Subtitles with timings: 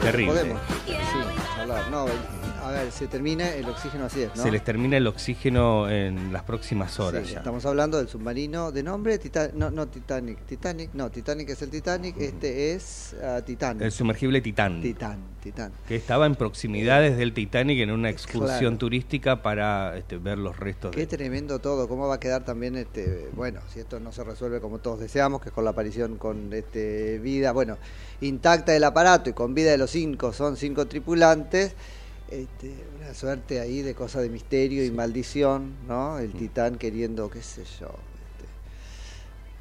[0.00, 0.34] Terrible.
[0.34, 1.90] Podemos, sí, hablar.
[1.90, 2.06] No,
[2.64, 4.42] a ver, se termina el oxígeno así es, ¿no?
[4.42, 7.38] Se les termina el oxígeno en las próximas horas Sí, ya.
[7.38, 11.70] estamos hablando del submarino de nombre Tita- no, no Titanic, Titanic, no, Titanic es el
[11.70, 13.14] Titanic, este es
[13.44, 13.82] Titán.
[13.82, 14.80] El sumergible Titán.
[14.80, 15.72] Titán, Titán.
[15.86, 18.78] Que estaba en proximidades del Titanic en una excursión Claro.
[18.78, 21.06] turística para este, ver los restos Qué de.
[21.06, 24.78] tremendo todo, cómo va a quedar también este, bueno, si esto no se resuelve como
[24.78, 27.76] todos deseamos, que es con la aparición con este vida, bueno,
[28.20, 31.74] intacta del aparato y con vida de los cinco, son cinco tripulantes,
[32.30, 36.18] este, una suerte ahí de cosa de misterio y maldición, ¿no?
[36.18, 38.48] El titán queriendo, qué sé yo, este,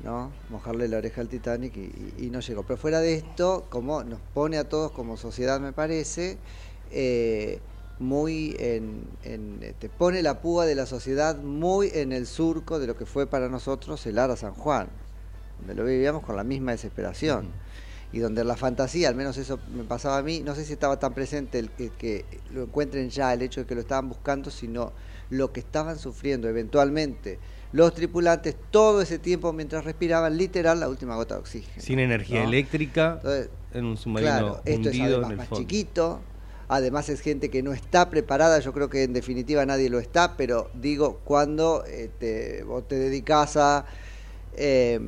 [0.03, 0.31] ¿no?
[0.50, 2.63] Mojarle la oreja al Titanic y, y- y no llegó.
[2.63, 6.38] Pero fuera de esto, como nos pone a todos como sociedad, me parece,
[6.91, 7.59] eh,
[8.00, 12.88] muy en, en, este, pone la púa de la sociedad muy en el surco de
[12.88, 14.88] lo que fue para nosotros el Ara San Juan,
[15.59, 17.47] donde lo vivíamos con la misma desesperación.
[18.13, 21.00] Y donde la fantasía, al menos eso me pasaba a mí, no sé si estaba
[21.00, 24.51] tan presente el que, que lo encuentren ya, el hecho de que lo estaban buscando,
[24.51, 24.94] sino
[25.29, 27.40] lo que estaban sufriendo eventualmente
[27.73, 31.81] los tripulantes todo ese tiempo mientras respiraban, literal, la última gota de oxígeno.
[31.81, 32.47] Sin energía ¿no?
[32.47, 35.62] electrica, Entonces, en un submarino Claro, esto es hundido además en el más fondo.
[35.62, 36.22] chiquito,
[36.68, 40.38] además es gente que no está preparada, yo creo que en definitiva nadie lo está,
[40.38, 43.85] pero digo, cuando este, vos te dedicas a,
[44.56, 45.00] eh,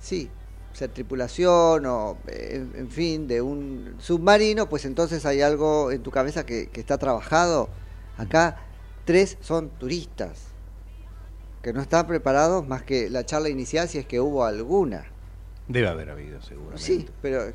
[0.00, 0.30] sí,
[0.72, 6.10] ser tripulación o, eh, en, fin, de un submarino, pues entonces hay algo en tu
[6.10, 7.68] cabeza que, que está trabajado.
[8.16, 8.58] Acá
[9.04, 10.48] tres son turistas,
[11.62, 15.06] que no están preparados más que la charla inicial si es que hubo alguna.
[15.68, 16.82] Debe haber habido, seguramente.
[16.82, 17.52] Sí, pero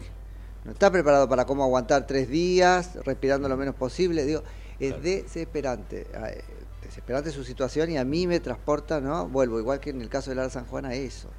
[0.64, 4.26] no está preparado para cómo aguantar tres días, respirando lo menos posible.
[4.26, 4.44] Digo,
[4.80, 6.08] es desesperante.
[6.14, 6.44] Ah, eh,
[6.86, 9.28] Desesperante su situación y a mí me transporta, ¿no?
[9.28, 11.30] Vuelvo, igual que en el caso del Ara San Juan, a eso.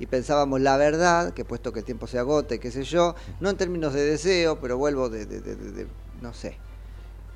[0.00, 3.50] Y pensábamos la verdad, que puesto que el tiempo se agote, qué sé yo, no
[3.50, 5.86] en términos de deseo, pero vuelvo de, de- de- de- de-
[6.22, 6.56] no sé.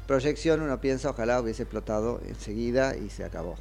[0.07, 3.57] Proyección, uno piensa, ojalá hubiese explotado enseguida y se acabó.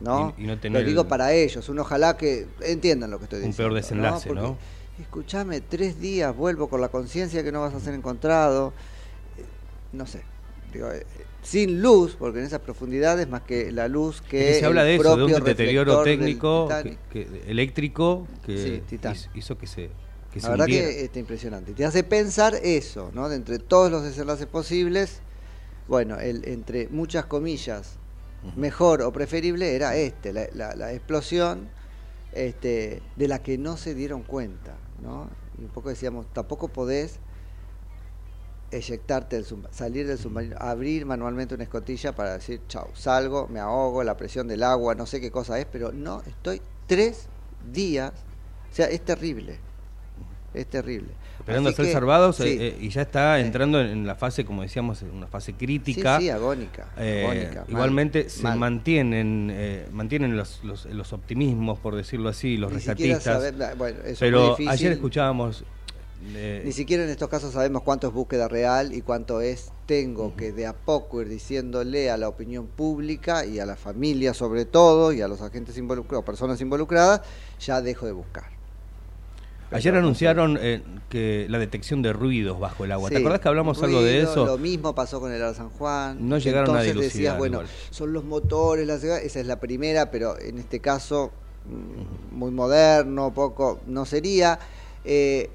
[0.00, 0.34] ¿no?
[0.36, 3.38] Y- y no tener Lo digo para ellos, un ojalá que entiendan lo que estoy
[3.40, 3.68] Un diciendo.
[3.70, 4.58] peor desenlace, Porque, ¿no?
[5.00, 8.72] Escúchame, tres días vuelvo con la conciencia que no vas a ser encontrado.
[9.38, 9.44] Eh,
[9.92, 10.22] No sé.
[10.72, 11.06] Digo, eh,
[11.42, 14.38] sin luz, porque en esas profundidades más que la luz que.
[14.38, 16.98] Que se habla de eso, de un propio deterioro técnico, Titanic.
[17.10, 18.98] que- que- eléctrico, que Sí,
[19.34, 19.90] hizo- que se,
[20.32, 20.88] que se La verdad hundiera.
[20.88, 21.72] que está impresionante.
[21.74, 23.28] Te hace pensar eso, ¿no?
[23.28, 25.20] De entre todos los desenlaces posibles,
[25.88, 27.96] bueno, el entre muchas comillas,
[28.56, 31.68] mejor o preferible era este, la, la- la explosión
[32.32, 35.28] este, de la que no se dieron cuenta, ¿no?
[35.58, 37.18] Y un poco decíamos, tampoco podés
[38.72, 44.02] eyectarte del salir del submarino, abrir manualmente una escotilla para decir, chau, salgo, me ahogo,
[44.02, 47.28] la presión del agua, no sé qué cosa es, pero no, estoy tres
[47.72, 48.12] días,
[48.70, 49.58] o sea, es terrible,
[50.54, 51.08] es terrible.
[51.38, 52.56] Esperando Así a ser que, salvados sí.
[52.60, 56.18] eh, y ya está entrando en, en la fase, como decíamos, en una fase crítica.
[56.18, 58.58] Sí, sí, agónica, Eh, agónica, mal, igualmente se mal.
[58.58, 63.24] mantienen eh, mantienen los, los, los optimismos, por decirlo así, los Ni rescatistas.
[63.24, 65.64] saber- bueno, eso pero ayer escuchábamos.
[66.34, 70.36] Eh, Ni siquiera en estos casos sabemos cuánto es búsqueda real y cuánto es tengo
[70.36, 74.64] que de a poco ir diciéndole a la opinión pública y a la familia sobre
[74.64, 77.22] todo y a los agentes involucrados, personas involucradas,
[77.60, 78.44] ya dejo de buscar.
[79.72, 83.10] ayer anunciaron eh, que la detección de ruidos bajo el agua.
[83.10, 84.46] ¿Te acordás que hablamos algo de ruido, eso?
[84.46, 86.28] Lo mismo pasó con el Ar San Juan.
[86.28, 87.68] No llegaron a Entonces dilucidar decías, bueno, igual.
[87.90, 91.32] son los motores, la ciudad, esa es la primera, pero en este caso
[91.66, 94.58] mm, muy moderno, poco, no sería.
[95.04, 95.50] Eh,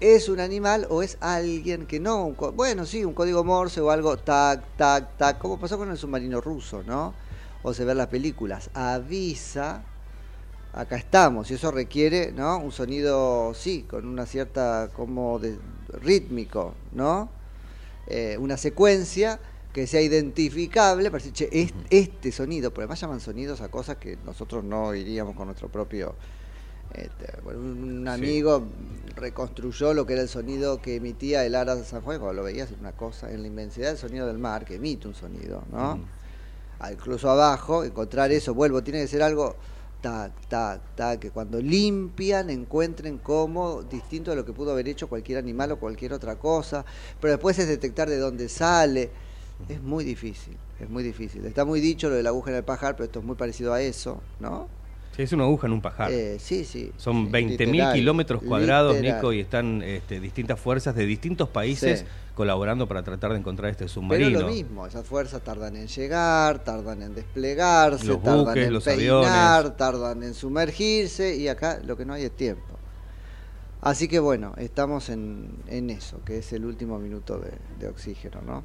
[0.00, 2.24] ¿Es un animal o es alguien que no?
[2.26, 5.96] un bueno, sí, un código Morse o algo, tac, tac, tac, como pasó con el
[5.96, 7.14] submarino ruso, ¿no?
[7.62, 9.82] O se ven las películas, avisa
[10.72, 15.58] acá estamos y eso requiere no un sonido sí con una cierta como de
[16.02, 17.30] rítmico no
[18.06, 19.40] Eh, una secuencia
[19.72, 23.96] que sea identificable para decir che es- este sonido pero además llaman sonidos a cosas
[23.98, 26.14] que nosotros no iríamos con nuestro propio
[26.92, 28.64] este, bueno, un amigo
[29.16, 32.44] reconstruyó lo que era el sonido que emitía el Ara de San Juan cuando lo
[32.44, 35.62] veías era una cosa en la inmensidad del sonido del mar que emite un sonido
[35.72, 35.98] no
[36.80, 39.56] Ah, incluso abajo, encontrar eso, vuelvo, tiene que ser algo
[40.00, 45.08] tac, tac, tac, que cuando limpian encuentren como distinto de lo que pudo haber hecho
[45.08, 46.84] cualquier animal o cualquier otra cosa,
[47.20, 49.10] pero después es detectar de dónde sale,
[49.68, 51.44] es muy difícil, es muy difícil.
[51.46, 53.72] Está muy dicho lo de la aguja en el pajar, pero esto es muy parecido
[53.72, 54.68] a eso, ¿no?
[55.14, 56.10] Sí, es una aguja en un pajar.
[56.10, 56.90] Eh, sí, sí.
[56.96, 59.16] Son sí, 20.000 literal, kilómetros cuadrados, literal.
[59.18, 62.06] Nico, y están este, distintas fuerzas de distintos países Sí.
[62.34, 64.40] colaborando para tratar de encontrar este Pero submarino.
[64.40, 68.84] lo mismo, esas fuerzas tardan en llegar, tardan en desplegarse, Los tardan buques, en los
[68.84, 69.24] peinar,
[69.60, 69.76] aviones.
[69.76, 72.62] tardan en sumergirse y acá lo que no hay es tiempo.
[73.82, 78.40] Así que bueno, estamos en, en eso, que es el último minuto de, de oxígeno,
[78.42, 78.64] ¿no?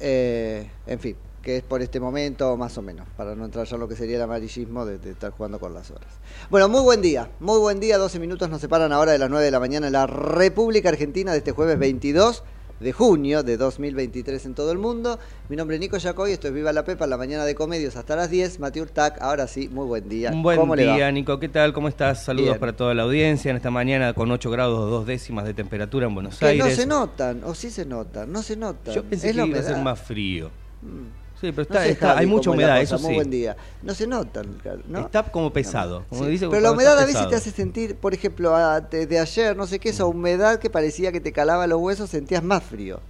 [0.00, 1.16] Eh, en fin,
[1.46, 3.94] que es por este momento más o menos, para no entrar ya en lo que
[3.94, 6.08] sería el amarillismo de, de estar jugando con las horas.
[6.50, 9.44] Bueno, muy buen día, muy buen día, 12 minutos nos separan ahora de las 9
[9.44, 12.42] de la mañana en la República Argentina de este jueves 22
[12.80, 15.20] de junio de 2023 en todo el mundo.
[15.48, 18.16] Mi nombre es Nico Yacoy, esto es Viva la Pepa, la mañana de comedios hasta
[18.16, 18.58] las 10.
[18.58, 20.32] Mati Urtac, ahora sí, muy buen día.
[20.32, 21.38] Un buen día, Nico.
[21.38, 21.72] ¿Qué tal?
[21.72, 22.24] ¿Cómo estás?
[22.24, 22.58] Saludos Bien.
[22.58, 26.14] para toda la audiencia en esta mañana con 8 grados dos décimas de temperatura en
[26.14, 26.76] Buenos Que no Aires.
[26.76, 28.92] se notan, o sí se notan, no se notan.
[28.92, 30.50] Yo pensé Es que iba a ser más frío.
[30.82, 31.25] Mm.
[31.40, 33.14] Sí, pero No está, sé, está- Javi, hay mucha humedad, cosa, eso Muy sí.
[33.16, 33.56] buen día.
[33.82, 34.46] No se notan,
[34.88, 35.00] ¿no?
[35.00, 36.04] Está como pesado.
[36.08, 37.28] Como Sí, dice, Pero la humedad a veces pesado.
[37.30, 41.12] te hace sentir, por ejemplo, a- desde ayer, no sé qué, esa humedad que parecía
[41.12, 43.00] que te calaba los huesos, sentías más frío.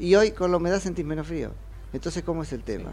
[0.00, 1.50] Y hoy con la humedad sentís menos frío.
[1.92, 2.90] Entonces, ¿cómo es el tema?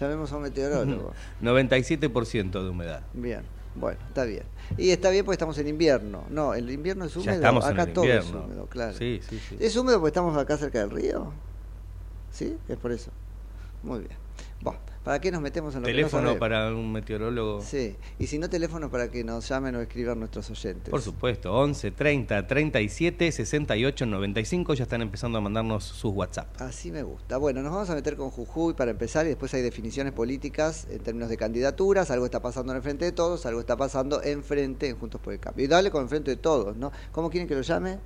[0.00, 1.12] Llamemos a un meteorólogo.
[1.42, 3.02] 97% de humedad.
[3.12, 3.42] Bien,
[3.74, 4.44] bueno, está bien.
[4.78, 6.24] Y está bien porque estamos en invierno.
[6.30, 7.30] No, el invierno es húmedo.
[7.32, 8.38] Ya estamos en acá el todo invierno.
[8.40, 8.96] es húmedo, claro.
[8.96, 9.56] Sí, sí, sí.
[9.60, 11.32] ¿Es húmedo porque estamos acá cerca del río?
[12.32, 12.56] ¿Sí?
[12.68, 13.10] Es por eso.
[13.86, 14.16] Muy bien.
[14.62, 17.62] Bueno, ¿para qué nos metemos en lo que no Teléfono para un meteorólogo.
[17.62, 20.90] Sí, y si no, teléfono para que nos llamen o escriban nuestros oyentes.
[20.90, 26.60] Por supuesto, 11 30 37 68 95 ya están empezando a mandarnos sus WhatsApp.
[26.60, 27.36] Así me gusta.
[27.36, 30.98] Bueno, nos vamos a meter con Jujuy para empezar y después hay definiciones políticas en
[30.98, 32.10] términos de candidaturas.
[32.10, 35.20] Algo está pasando en el frente de todos, algo está pasando en frente en Juntos
[35.20, 35.64] por el Cambio.
[35.64, 36.90] Y dale con el frente de todos, ¿no?
[37.12, 38.00] ¿Cómo quieren que lo llame?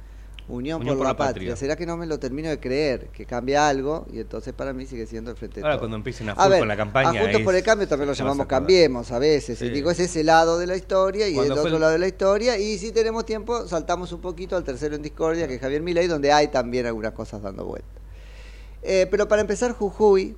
[0.51, 1.57] Unión, por, la, patria.
[1.57, 3.09] ¿Será que no me lo termino de creer?
[3.09, 6.29] Que cambia algo y entonces para mí sigue siendo el frente de Ahora cuando empiecen
[6.29, 7.11] a A ver, con la campaña.
[7.11, 8.47] A Juntos es- por el Cambio también lo llamamos.
[8.47, 9.59] Cambiemos a veces.
[9.59, 9.67] Sí.
[9.67, 12.09] Y digo, es ese lado de la historia y el otro el- lado de la
[12.09, 12.59] historia.
[12.59, 16.07] Y si tenemos tiempo, saltamos un poquito al tercero en discordia, que es Javier Milei,
[16.07, 17.89] donde hay también algunas cosas dando vuelta.
[18.83, 20.37] Eh, pero para empezar, Jujuy,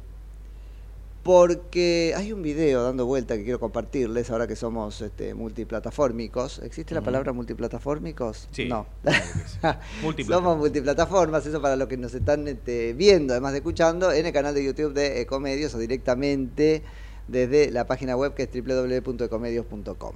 [1.23, 6.59] porque hay un video dando vuelta que quiero compartirles ahora que somos este, multiplataformicos.
[6.61, 8.49] ¿Existe la palabra multiplataformicos?
[8.51, 8.87] Sí, No.
[9.03, 9.79] claro
[10.17, 10.25] sí.
[10.27, 14.33] Somos multiplataformas, eso para los que nos están este, viendo, además de escuchando, en el
[14.33, 16.83] canal de YouTube de Ecomedios o directamente
[17.29, 20.15] desde la página web que es www.ecomedios.com.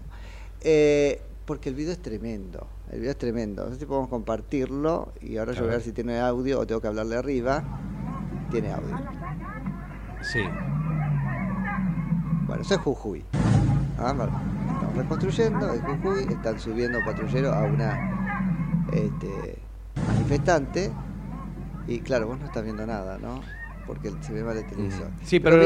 [0.62, 3.64] Eh, porque el video es tremendo, el video es tremendo.
[3.64, 5.82] No sé si podemos compartirlo y ahora yo voy a ver.
[5.82, 7.62] si tiene audio o tengo que hablarle arriba.
[8.50, 8.96] Tiene audio.
[10.22, 10.40] Sí.
[12.46, 13.24] Bueno, eso es Jujuy.
[13.98, 14.32] Ah, vale.
[14.74, 19.58] Estamos reconstruyendo, es Jujuy, están subiendo patrulleros a una este,
[20.08, 20.92] manifestante.
[21.88, 23.40] Y claro, vos no estás viendo nada, ¿no?
[23.86, 25.06] porque se ve mal el televisor.
[25.22, 25.56] Sí, pero,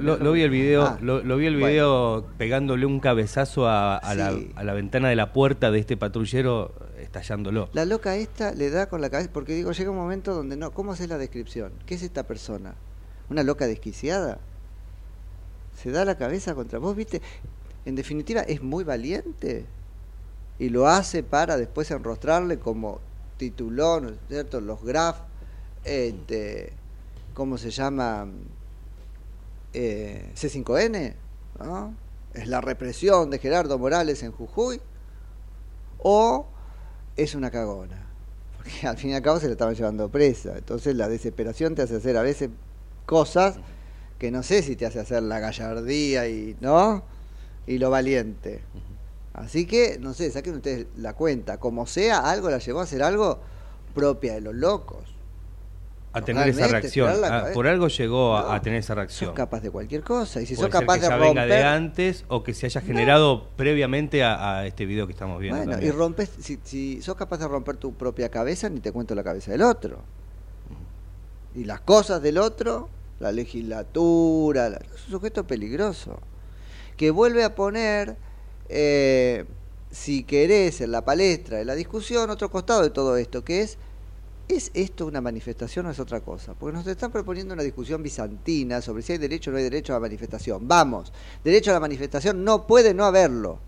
[0.00, 1.66] lo, vi el video, Ah, lo, vi el bueno.
[1.66, 4.52] video pegándole un cabezazo a, a la, Sí.
[4.54, 7.68] a la ventana de la puerta de este patrullero, estallándolo.
[7.72, 10.70] La loca esta le da con la cabeza, porque digo, llega un momento donde no,
[10.70, 11.72] ¿cómo haces la descripción?
[11.84, 12.74] ¿Qué es esta persona?
[13.28, 14.38] ¿Una loca desquiciada?
[15.84, 17.20] ¿Se da la cabeza contra vos, viste?
[17.84, 19.66] En definitiva, es muy valiente
[20.58, 23.00] y lo hace para después enrostrarle como
[23.36, 24.62] tituló, ¿no es cierto?
[24.62, 25.18] Los graf,
[25.84, 26.72] este,
[27.34, 28.26] ¿cómo se llama?
[29.74, 31.16] Eh, C5N,
[31.58, 31.94] ¿no?
[32.32, 34.80] Es la represión de Gerardo Morales en Jujuy
[35.98, 36.46] o
[37.14, 38.06] es una cagona.
[38.56, 40.56] Porque al fin y al cabo se la estaban llevando presa.
[40.56, 42.48] Entonces la desesperación te hace hacer a veces
[43.04, 43.58] cosas
[44.18, 47.04] que no sé si te hace hacer la gallardía y, ¿no?
[47.66, 48.62] Y lo valiente.
[49.32, 51.58] Así que, no sé, saquen ustedes la cuenta.
[51.58, 53.40] Como sea, algo la llevó a hacer algo
[53.94, 55.14] propia de los locos.
[56.12, 57.12] A tener esa reacción.
[57.24, 59.30] Ah, por algo llegó a, No, a tener esa reacción.
[59.30, 60.40] Sos capaz de cualquier cosa.
[60.40, 61.58] Y si Puede sos capaz ser que de ya venga romper...
[61.58, 65.64] de antes o que se haya generado previamente a, a este video que estamos viendo.
[65.64, 69.16] Bueno, y rompes, si, si sos capaz de romper tu propia cabeza, ni te cuento
[69.16, 69.98] la cabeza del otro.
[71.56, 72.88] Y las cosas del otro,
[73.20, 76.20] la legislatura, la- es un sujeto peligroso.
[76.96, 78.16] Que vuelve a poner,
[78.68, 79.44] eh,
[79.90, 83.78] si querés, en la palestra de la discusión, otro costado de todo esto, que es,
[84.48, 86.54] ¿es esto una manifestación o es otra cosa?
[86.54, 89.92] Porque nos están proponiendo una discusión bizantina sobre si hay derecho o no hay derecho
[89.92, 90.68] a la manifestación.
[90.68, 93.58] Vamos, derecho a la manifestación no puede no haberlo.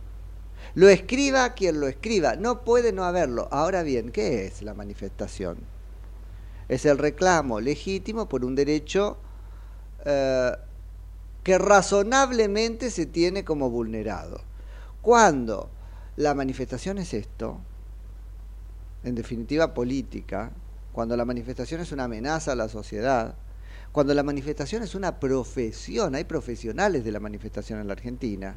[0.74, 3.48] Lo escriba quien lo escriba, no puede no haberlo.
[3.50, 5.58] Ahora bien, ¿qué es la manifestación?
[6.68, 9.16] Es el reclamo legítimo por un derecho
[10.06, 10.52] eh,
[11.42, 14.40] que razonablemente se tiene como vulnerado.
[15.02, 15.68] Cuando
[16.16, 17.60] la manifestación es esto,
[19.04, 20.52] en definitiva política,
[20.92, 23.34] cuando la manifestación es una amenaza a la sociedad,
[23.92, 28.56] cuando la manifestación es una profesión, hay profesionales de la manifestación en la Argentina,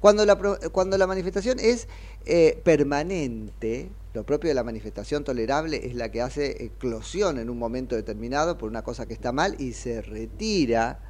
[0.00, 0.36] cuando la,
[0.72, 1.88] cuando la manifestación es
[2.24, 7.58] eh, permanente, lo propio de la manifestación tolerable es la que hace eclosión en un
[7.58, 11.00] momento determinado por una cosa que está mal y se retira,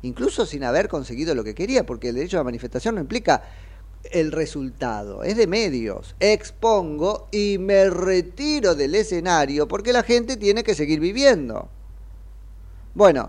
[0.00, 3.42] incluso sin haber conseguido lo que quería, porque el derecho a la manifestación no implica
[4.10, 6.16] el resultado, es de medios.
[6.20, 11.68] Expongo y me retiro del escenario porque la gente tiene que seguir viviendo.
[12.94, 13.28] Bueno,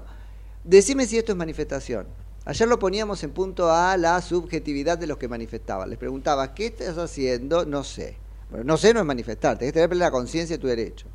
[0.63, 2.07] decime si esto es manifestación.
[2.45, 5.89] Ayer lo poníamos en punto a la subjetividad de los que manifestaban.
[5.89, 7.65] Les preguntaba, ¿qué estás haciendo?
[7.65, 8.23] No sé.
[8.51, 11.07] No sé no es manifestar, tenés que tener plena conciencia de tu derecho.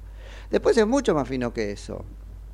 [0.50, 2.04] Después es mucho más fino que eso.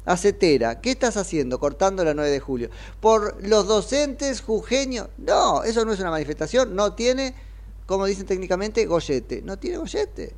[0.05, 2.71] Acetera, ¿qué estás haciendo cortando la 9 de julio?
[3.01, 5.09] ¿Por los docentes jujeños?
[5.19, 7.35] No, eso no es una manifestación, no tiene,
[7.87, 9.43] como dicen técnicamente, gollete.
[9.43, 10.35] No tiene gollete.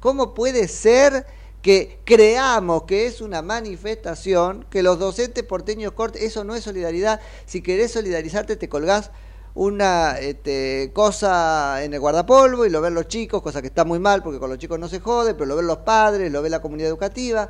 [0.00, 1.26] ¿Cómo puede ser
[1.60, 6.22] que creamos que es una manifestación, que los docentes porteños corten?
[6.22, 7.20] Eso no es solidaridad.
[7.44, 9.10] Si querés solidarizarte, te colgás
[9.54, 13.98] una este, cosa en el guardapolvo y lo ven los chicos, cosa que está muy
[13.98, 16.48] mal porque con los chicos no se jode, pero lo ven los padres, lo ve
[16.50, 17.48] la comunidad educativa.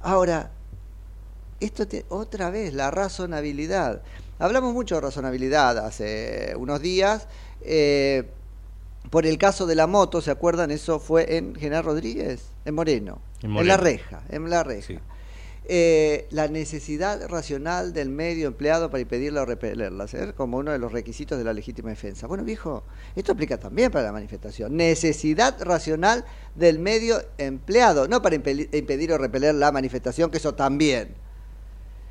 [0.00, 0.50] Ahora,
[1.58, 4.02] esto te- otra vez, la razonabilidad.
[4.38, 7.26] Hablamos mucho de razonabilidad hace unos días.
[7.62, 8.30] eh,
[9.10, 10.70] por el caso de la moto, ¿se acuerdan?
[10.70, 14.82] Eso fue en General Rodríguez, en Moreno, En la reja, en la reja.
[15.72, 20.34] Eh, la necesidad racional del medio empleado para impedirla o repelerla, ¿ser?
[20.34, 22.26] como uno de los requisitos de la legítima defensa.
[22.26, 22.82] Bueno, viejo,
[23.14, 24.76] esto aplica también para la manifestación.
[24.76, 26.24] Necesidad racional
[26.56, 31.14] del medio empleado, no para impedir o repeler la manifestación, que eso también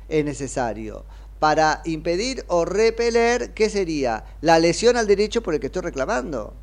[0.08, 1.04] es necesario.
[1.38, 4.24] Para impedir o repeler, ¿qué sería?
[4.40, 6.54] La lesión al derecho por el que estoy reclamando.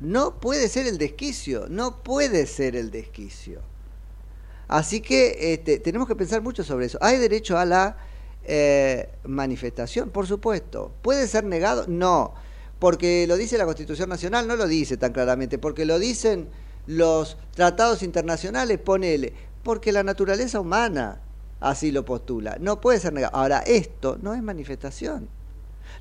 [0.00, 3.67] No puede ser el desquicio, no puede ser el desquicio.
[4.68, 6.98] Así que este, tenemos que pensar mucho sobre eso.
[7.00, 7.96] ¿Hay derecho a la
[8.44, 10.10] eh, manifestación?
[10.10, 10.92] Por supuesto.
[11.00, 11.86] ¿Puede ser negado?
[11.88, 12.34] No.
[12.78, 15.58] Porque lo dice la Constitución Nacional, no lo dice tan claramente.
[15.58, 16.48] Porque lo dicen
[16.86, 19.32] los tratados internacionales, ponele.
[19.62, 21.22] Porque la naturaleza humana
[21.60, 22.58] así lo postula.
[22.60, 23.34] No puede ser negado.
[23.34, 25.28] Ahora, esto no es manifestación.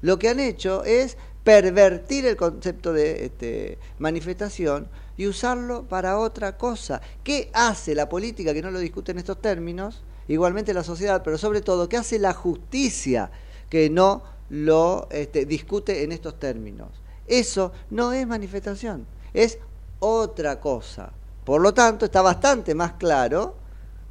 [0.02, 6.58] Lo que han hecho es pervertir el concepto de este, manifestación y usarlo para otra
[6.58, 7.00] cosa.
[7.24, 10.04] ¿Qué hace la política que no lo discute en estos términos?
[10.28, 13.32] Igualmente la sociedad, pero sobre todo, ¿qué hace la justicia
[13.70, 16.90] que no lo este, discute en estos términos?
[17.28, 19.58] Eso no es manifestación, es
[20.00, 21.14] otra cosa.
[21.46, 23.56] Por lo tanto, está bastante más claro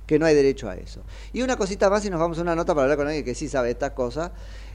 [0.06, 1.02] que no hay derecho a eso.
[1.34, 3.34] Y una cosita más y nos vamos a una nota para hablar con alguien que
[3.34, 4.30] sí sabe estas cosas,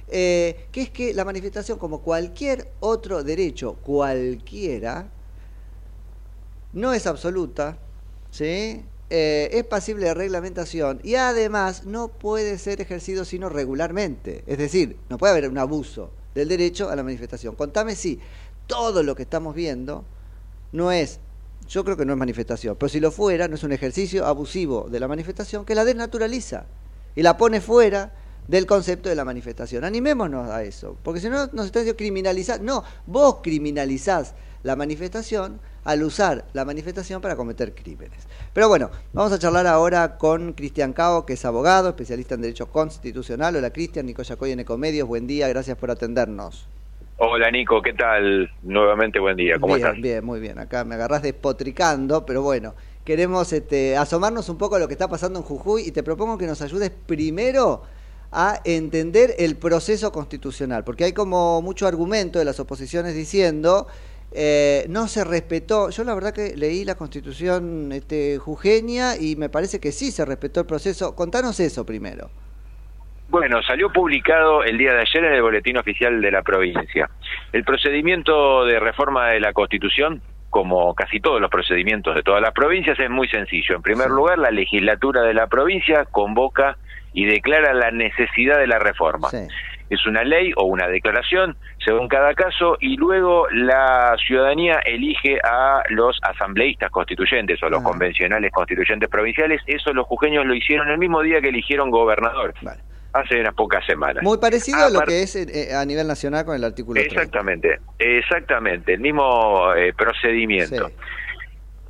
[0.07, 5.09] eh, que es que la manifestación, como cualquier otro derecho, cualquiera,
[6.73, 7.77] no es absoluta,
[8.31, 8.83] ¿sí?
[9.13, 14.41] eh, es pasible de reglamentación y además no puede ser ejercido sino regularmente.
[14.47, 17.55] Es decir, no puede haber un abuso del derecho a la manifestación.
[17.55, 18.19] Contame si
[18.67, 20.05] todo lo que estamos viendo
[20.71, 21.19] no es,
[21.67, 24.87] yo creo que no es manifestación, pero si lo fuera, no es un ejercicio abusivo
[24.89, 26.65] de la manifestación que la desnaturaliza
[27.13, 28.13] y la pone fuera
[28.51, 29.85] del concepto de la manifestación.
[29.85, 32.59] Animémonos a eso, porque si no nos están diciendo criminalizar.
[32.59, 38.27] No, vos criminalizás la manifestación al usar la manifestación para cometer crímenes.
[38.53, 42.69] Pero bueno, vamos a charlar ahora con Cristian Cao, que es abogado, especialista en Derecho
[42.69, 43.55] Constitucional.
[43.55, 46.67] Hola Cristian, Nico Yacoy en Ecomedios, buen día, gracias por atendernos.
[47.19, 48.51] Hola Nico, ¿qué tal?
[48.63, 50.01] Nuevamente buen día, ¿cómo bien, estás?
[50.01, 54.79] Bien, muy bien, acá me agarrás despotricando, pero bueno, queremos este, asomarnos un poco a
[54.79, 57.83] lo que está pasando en Jujuy y te propongo que nos ayudes primero
[58.31, 63.87] a entender el proceso constitucional, porque hay como mucho argumento de las oposiciones diciendo
[64.33, 65.89] eh, no se respetó.
[65.89, 70.25] Yo la verdad que leí la constitución este, jujeña y me parece que sí se
[70.25, 71.15] respetó el proceso.
[71.15, 72.29] Contanos eso primero.
[73.27, 77.09] Bueno, salió publicado el día de ayer en el Boletín Oficial de la provincia.
[77.53, 82.51] El procedimiento de reforma de la Constitución, como casi todos los procedimientos de todas las
[82.51, 83.75] provincias, es muy sencillo.
[83.75, 86.77] En primer lugar, la legislatura de la provincia convoca
[87.13, 89.29] y declara la necesidad de la reforma.
[89.89, 95.83] Es una ley o una declaración según cada caso y luego la ciudadanía elige a
[95.89, 99.61] los asambleístas constituyentes o los convencionales constituyentes provinciales.
[99.67, 102.53] Eso los jujeños lo hicieron el mismo día que eligieron gobernador.
[103.13, 104.23] Hace unas pocas semanas.
[104.23, 107.13] Muy parecido a lo que es eh, a nivel nacional con el artículo 30.
[107.13, 110.89] Exactamente, exactamente, el mismo eh, procedimiento.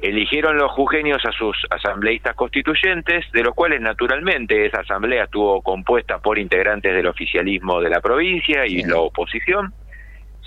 [0.01, 6.17] Eligieron los jujeños a sus asambleístas constituyentes, de los cuales naturalmente esa asamblea estuvo compuesta
[6.19, 9.73] por integrantes del oficialismo de la provincia y la oposición.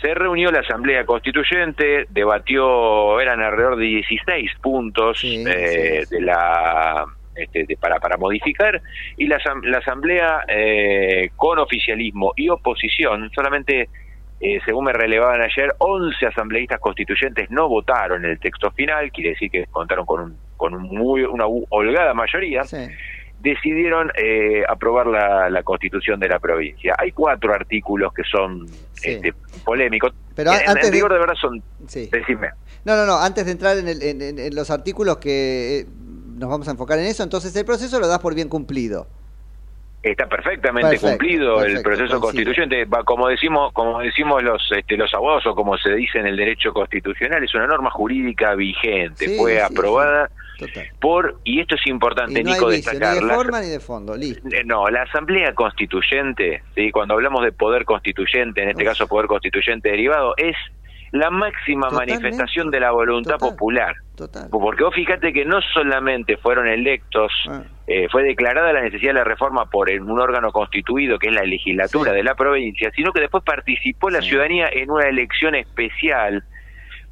[0.01, 7.05] Se reunió la asamblea constituyente, debatió, eran alrededor de 16 puntos eh, de la
[7.37, 8.81] este, de- para, para modificar
[9.17, 13.89] y la, la asamblea eh, con oficialismo y oposición solamente
[14.47, 19.51] eh, según me relevaban ayer 11 asambleístas constituyentes no votaron el texto final quiere decir
[19.51, 22.63] que contaron con un, con un muy, una holgada mayoría
[23.41, 26.95] decidieron eh, aprobar la, la constitución de la provincia.
[26.99, 28.67] Hay cuatro artículos que son
[29.03, 30.13] este, polémicos.
[30.35, 32.09] Pero en, antes en de- rigor de verdad son Sí.
[32.11, 32.51] decime.
[32.85, 35.87] No, no, no, antes de entrar en, el- en- en- en los artículos que eh,
[36.39, 39.07] nos vamos a enfocar en eso, entonces el proceso lo das por bien cumplido.
[40.05, 42.21] Está perfectamente Perfecto, cumplido el proceso coincido.
[42.21, 42.85] constituyente.
[42.85, 46.37] Va, como decimos, como decimos los este, los abogados o como se dice en el
[46.37, 49.27] derecho constitucional, es una norma jurídica vigente.
[49.29, 50.31] Sí, Fue sí, aprobada
[51.01, 53.69] por y esto es importante, Y no hay Nico, vicio, ni de la- forma ni
[53.69, 54.47] de fondo, listo.
[54.53, 56.91] eh, no, la Asamblea Constituyente, ¿sí?
[56.91, 60.55] cuando hablamos de poder constituyente, en este caso poder constituyente derivado, es
[61.15, 62.23] la máxima Totalmente.
[62.25, 63.95] manifestación de la voluntad popular.
[64.17, 64.49] Total.
[64.51, 67.63] Porque vos fíjate que no solamente fueron electos, Ah.
[67.87, 71.33] eh, fue declarada la necesidad de la reforma por el- un órgano constituido que es
[71.35, 76.43] la legislatura de la provincia, sino que después participó la ciudadanía en una elección especial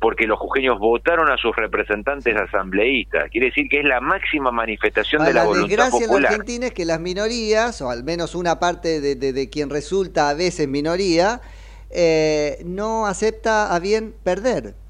[0.01, 3.31] porque los jujeños votaron a sus representantes asambleístas.
[3.31, 6.33] Quiere decir que es la máxima manifestación de la, la voluntad desgracia en la popular.
[6.33, 10.29] Argentina es que las minorías, o al menos una parte de, de- de quien resulta
[10.29, 11.41] a veces minoría,
[11.93, 14.82] eh, no acepta a bien perder.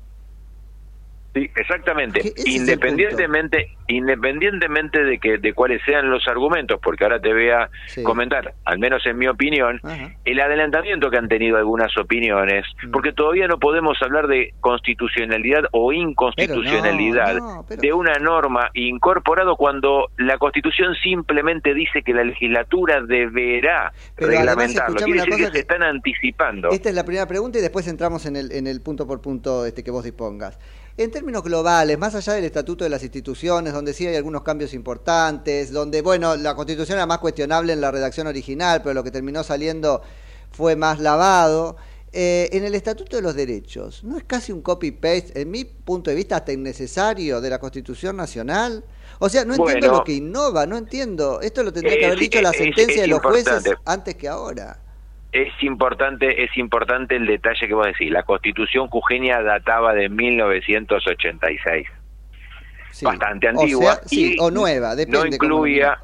[1.34, 2.20] Sí, exactamente.
[2.44, 8.02] Independientemente, independientemente de que de cuáles sean los argumentos, porque ahora te voy a Sí.
[8.02, 9.80] comentar, al menos en mi opinión,
[10.24, 12.90] el adelantamiento que han tenido algunas opiniones, Mm.
[12.90, 18.14] porque todavía no podemos hablar de constitucionalidad o inconstitucionalidad Pero no, no, pero- de una
[18.18, 24.96] norma incorporado cuando la Constitución simplemente dice que la legislatura deberá Pero reglamentarlo.
[24.96, 26.70] Quiere decir que se están anticipando.
[26.70, 29.64] Esta es la primera pregunta y después entramos en el, en el punto por punto
[29.66, 30.58] este que vos dispongas.
[30.98, 34.74] En términos globales, más allá del estatuto de las instituciones, donde sí hay algunos cambios
[34.74, 39.10] importantes, donde, bueno, la constitución era más cuestionable en la redacción original, pero lo que
[39.10, 40.02] terminó saliendo
[40.50, 41.76] fue más lavado.
[42.14, 46.10] eh, en el estatuto de los derechos, ¿no es casi un copy-paste, en mi punto
[46.10, 48.84] de vista, hasta innecesario de la constitución nacional?
[49.18, 49.98] O sea, no entiendo Bueno.
[50.00, 51.40] lo que innova, no entiendo.
[51.40, 54.14] Esto lo tendría que Eh, haber dicho la es- sentencia es de los jueces antes
[54.16, 54.78] que ahora.
[55.32, 58.10] Es importante, es importante el detalle que vos decís.
[58.10, 61.88] La Constitución jujeña databa de 1986.
[63.02, 63.94] Bastante O antigua.
[63.94, 65.98] sea, sí, y o nueva, depende No incluía.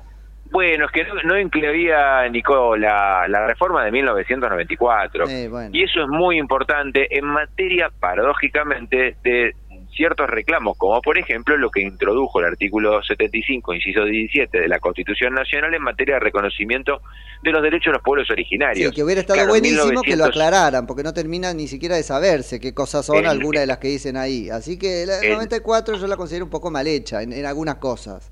[0.50, 5.28] Bueno, es que no, no incluía, Nico, la, la reforma de 1994.
[5.28, 5.68] Eh, bueno.
[5.74, 9.54] Y eso es muy importante en materia, paradójicamente, de
[9.98, 14.78] ciertos reclamos, como por ejemplo lo que introdujo el artículo 75, inciso 17 de la
[14.78, 17.02] Constitución Nacional en materia de reconocimiento
[17.42, 18.88] de los derechos de los pueblos originarios.
[18.90, 21.96] Sí, que hubiera estado Claro, buenísimo que lo 1900 aclararan, porque no termina ni siquiera
[21.96, 24.48] de saberse qué cosas son algunas de las que dicen ahí.
[24.50, 27.74] Así que la el- 94 yo la considero un poco mal hecha en, en algunas
[27.76, 28.30] cosas.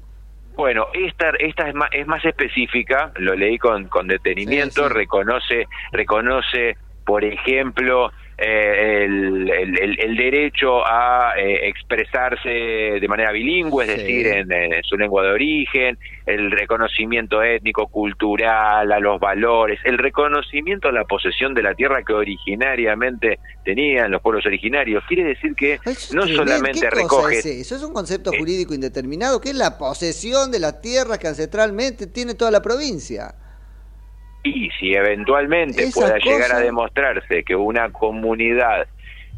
[0.54, 6.76] Bueno, esta, esta es, más, es más específica, lo leí con, con detenimiento, reconoce, reconoce,
[7.04, 13.90] por ejemplo, eh, el, el- el- el derecho a eh, expresarse de manera bilingüe, es
[13.92, 13.96] Sí.
[13.98, 19.96] decir, en, en su lengua de origen, el reconocimiento étnico, cultural, a los valores, el
[19.98, 25.02] reconocimiento a la posesión de la tierra que originariamente tenían los pueblos originarios.
[25.08, 25.78] Quiere decir que
[26.12, 27.38] no solamente ¿Qué cosa recoge...
[27.38, 27.76] es eso?
[27.76, 32.34] Es un concepto jurídico indeterminado que es la posesión de las tierras que ancestralmente tiene
[32.34, 33.34] toda la provincia.
[34.46, 38.86] Y si eventualmente Esa pueda llegar a demostrarse que una comunidad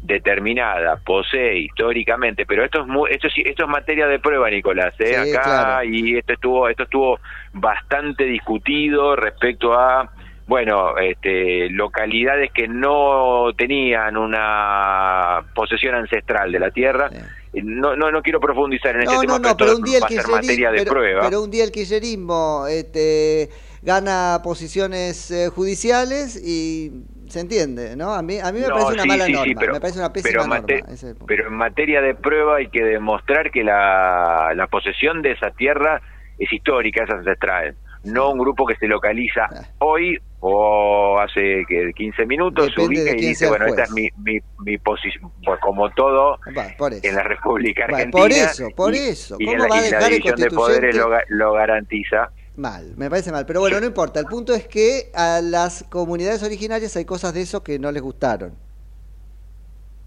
[0.03, 4.93] determinada posee históricamente, pero esto es mu- esto es, esto es materia de prueba, Nicolás,
[4.99, 5.07] ¿eh?
[5.23, 5.83] Sí, acá claro.
[5.83, 7.19] y esto estuvo esto estuvo
[7.53, 10.09] bastante discutido respecto a
[10.47, 17.09] bueno, este, localidades que no tenían una posesión ancestral de la tierra.
[17.53, 19.83] No, no, no quiero profundizar en este No, tema, no, no, pero pero esto un
[19.85, 21.21] día el va a ser materia de pero, prueba.
[21.25, 23.49] pero un día el kirchnerismo este,
[23.81, 26.91] gana posiciones eh, judiciales y
[27.27, 28.11] se entiende, ¿no?
[28.13, 29.79] A mí, a mí me No, parece una sí, mala sí, sí, norma, pero- me
[29.79, 30.93] parece una pésima pero, norma.
[30.93, 35.31] ese es pero en materia de prueba hay que demostrar que la, la posesión de
[35.31, 36.01] esa tierra
[36.37, 37.75] es histórica, es ancestral.
[38.03, 39.61] No un grupo que se localiza Ah.
[39.79, 44.07] hoy o hace que 15 minutos, Depende de ubica y dice, bueno, esta es mi,
[44.23, 46.67] mi, mi posición, pues como todo Va,
[47.03, 48.11] en la República Argentina.
[48.23, 49.35] por eso, por eso.
[49.37, 52.31] Y, ¿Cómo en la, a y la el división de poderes lo, lo garantiza.
[52.59, 53.45] Mal, me parece mal.
[53.45, 54.19] Pero bueno, no importa.
[54.19, 58.01] El punto es que a las comunidades originarias hay cosas de eso que no les
[58.01, 58.53] gustaron.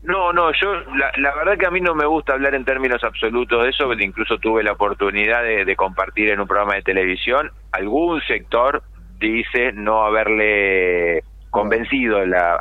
[0.03, 3.03] No, no, yo la, la verdad que a mí no me gusta hablar en términos
[3.05, 7.53] absolutos de eso, incluso tuve la oportunidad de, de compartir en un programa de televisión.
[7.71, 8.83] Algún sector
[9.19, 12.57] dice no haberle convencido la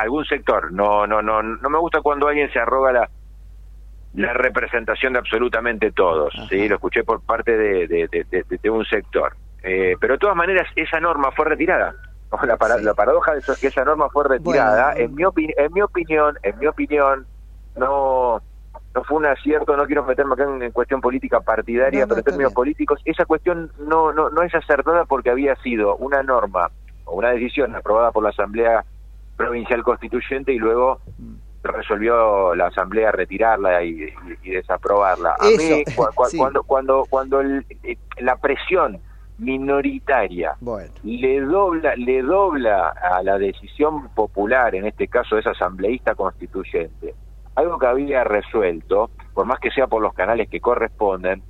[0.00, 0.72] algún sector.
[0.72, 3.10] No, no, no, no me gusta cuando alguien se arroga la
[4.14, 6.32] la representación de absolutamente todos.
[6.48, 9.34] Sí, lo escuché por parte de, de, de- de- de un sector.
[9.62, 11.94] Eh, pero de todas maneras esa norma fue retirada.
[12.44, 14.92] La, para- la paradoja de eso es que esa norma fue retirada.
[14.92, 15.00] Bueno.
[15.04, 17.26] en, mi opi- en mi opinión, en mi opinión,
[17.76, 18.40] no
[18.94, 19.76] no fue un acierto.
[19.76, 22.54] No quiero meterme acá en, en cuestión política partidaria, No, no, pero en términos bien.
[22.54, 26.70] políticos esa cuestión no, no no es acertada porque había sido una norma
[27.04, 28.84] o una decisión aprobada por la Asamblea
[29.36, 31.34] Provincial Constituyente y luego Mm.
[31.62, 35.34] Resolvió la asamblea retirarla y, y- y desaprobarla.
[35.38, 35.84] A Eso, mí
[36.30, 36.36] sí.
[36.38, 39.00] cuando cuando cuando el- eh, la presión
[39.38, 40.92] minoritaria Bueno.
[41.02, 47.14] le dobla le dobla a la decisión popular, en este caso es asambleísta constituyente,
[47.54, 51.42] algo que había resuelto, por más que sea por los canales que corresponden,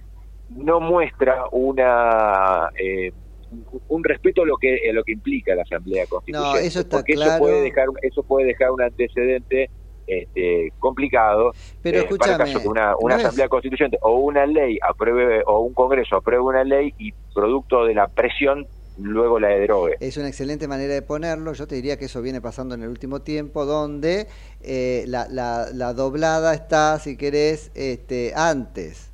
[0.49, 3.13] no muestra una eh,
[3.51, 6.81] un- un respeto a lo que a lo que implica la asamblea constituyente No, eso
[6.81, 7.31] está porque claro.
[7.33, 9.71] eso puede dejar eso puede dejar un antecedente
[10.11, 14.17] este, complicado Pero eh, para el caso que una, una no es- asamblea constituyente o
[14.19, 18.67] una ley apruebe o un congreso apruebe una ley y producto de la presión
[18.99, 21.53] luego la derogue Es una excelente manera de ponerlo.
[21.55, 24.27] Yo te diría que eso viene pasando en el último tiempo, donde
[24.61, 29.11] eh, la, la- la doblada está, si querés, este, antes,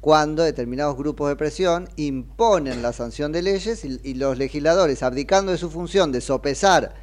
[0.00, 5.50] cuando determinados grupos de presión imponen la sanción de leyes y, y los legisladores, abdicando
[5.50, 6.94] de su función de sopesar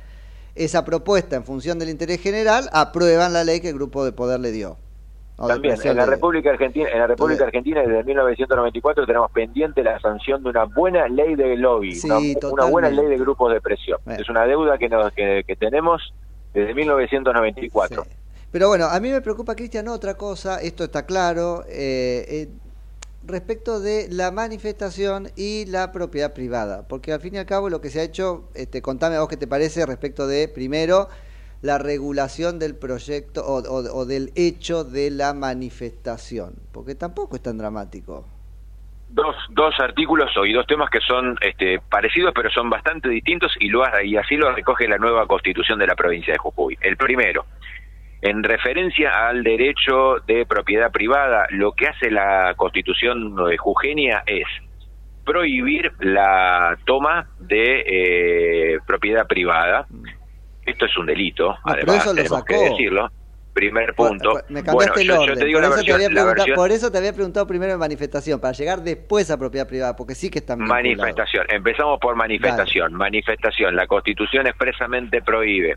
[0.56, 4.40] esa propuesta en función del interés general, aprueban la ley que el grupo de poder
[4.40, 4.78] le dio.
[5.48, 10.44] También en la República Argentina, en la República Argentina desde 1994 tenemos pendiente la sanción
[10.44, 14.00] de una buena ley de lobby, Sí, una, buena ley de grupos de presión.
[14.06, 16.14] Es una deuda que, nos, que, que tenemos
[16.54, 18.06] desde 1994.
[18.52, 22.50] Pero bueno, a mí me preocupa, Cristian, otra cosa, esto está claro, eh, eh,
[23.24, 27.82] respecto de la manifestación y la propiedad privada, porque al fin y al cabo lo
[27.82, 31.08] que se ha hecho, este, contame vos qué te parece respecto de, primero,
[31.62, 37.58] la regulación del proyecto o, o- del hecho de la manifestación, porque tampoco es tan
[37.58, 38.26] dramático.
[39.10, 43.68] Dos, dos artículos y dos temas que son este, parecidos pero son bastante distintos y,
[43.68, 46.78] lo, y así lo recoge la nueva constitución de la provincia de Jujuy.
[46.80, 47.46] El primero,
[48.22, 54.46] en referencia al derecho de propiedad privada, lo que hace la constitución de jujeña es
[55.26, 59.88] prohibir la toma de eh, propiedad privada.
[60.66, 63.10] Esto es un delito, pero además tenemos que decirlo.
[63.54, 64.40] Primer punto.
[64.48, 66.14] Me bueno, yo, el yo orden, te digo por, la eso te versión, había la
[66.14, 69.68] preguntado, versión por eso te había preguntado primero en manifestación, para llegar después a propiedad
[69.68, 70.60] privada, porque sí que están.
[70.60, 71.48] Manifestación.
[71.50, 72.94] Empezamos por manifestación.
[72.94, 73.76] Manifestación.
[73.76, 75.76] La Constitución expresamente prohíbe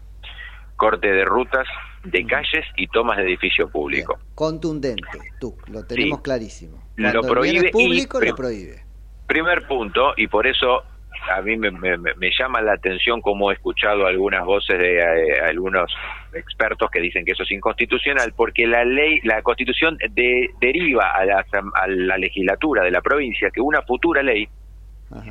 [0.77, 1.67] corte de rutas,
[2.05, 4.19] de calles y tomas de edificio público.
[4.35, 6.23] Contundente, tú, lo tenemos Sí.
[6.23, 6.83] clarísimo.
[6.97, 8.83] Lo Cuando prohíbe público, y- lo prohíbe.
[9.27, 10.83] Primer punto, y por eso
[11.31, 15.41] a mí me, me- me llama la atención cómo he escuchado algunas voces de eh,
[15.41, 15.91] algunos
[16.35, 21.25] expertos que dicen que eso es inconstitucional, porque la ley, la constitución de- deriva a
[21.25, 24.47] la, a la legislatura de la provincia que una futura ley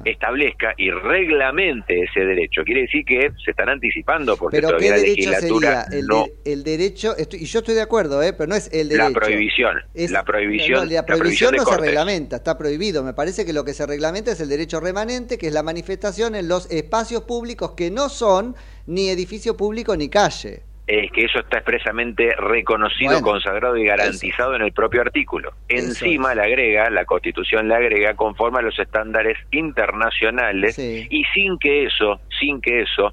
[0.05, 2.63] establezca y reglamente ese derecho.
[2.63, 5.99] Quiere decir que se están anticipando porque Pero ¿qué todavía la legislatura sería?
[5.99, 8.33] El, no de- el derecho, estoy- y yo estoy de acuerdo, ¿eh?
[8.33, 9.09] pero no es el derecho.
[9.09, 13.03] la prohibición, Es- la prohibición, no, la prohibición de no se reglamenta, está prohibido.
[13.03, 16.35] Me parece que lo que se reglamenta es el derecho remanente, que es la manifestación
[16.35, 18.55] en los espacios públicos que no son
[18.87, 20.61] ni edificio público ni calle.
[20.85, 25.53] Es que eso está expresamente reconocido, Bueno, consagrado y garantizado en el propio artículo.
[25.69, 31.85] Encima le agrega, la Constitución le agrega, conforme a los estándares internacionales y sin que
[31.85, 33.11] eso, sin que eso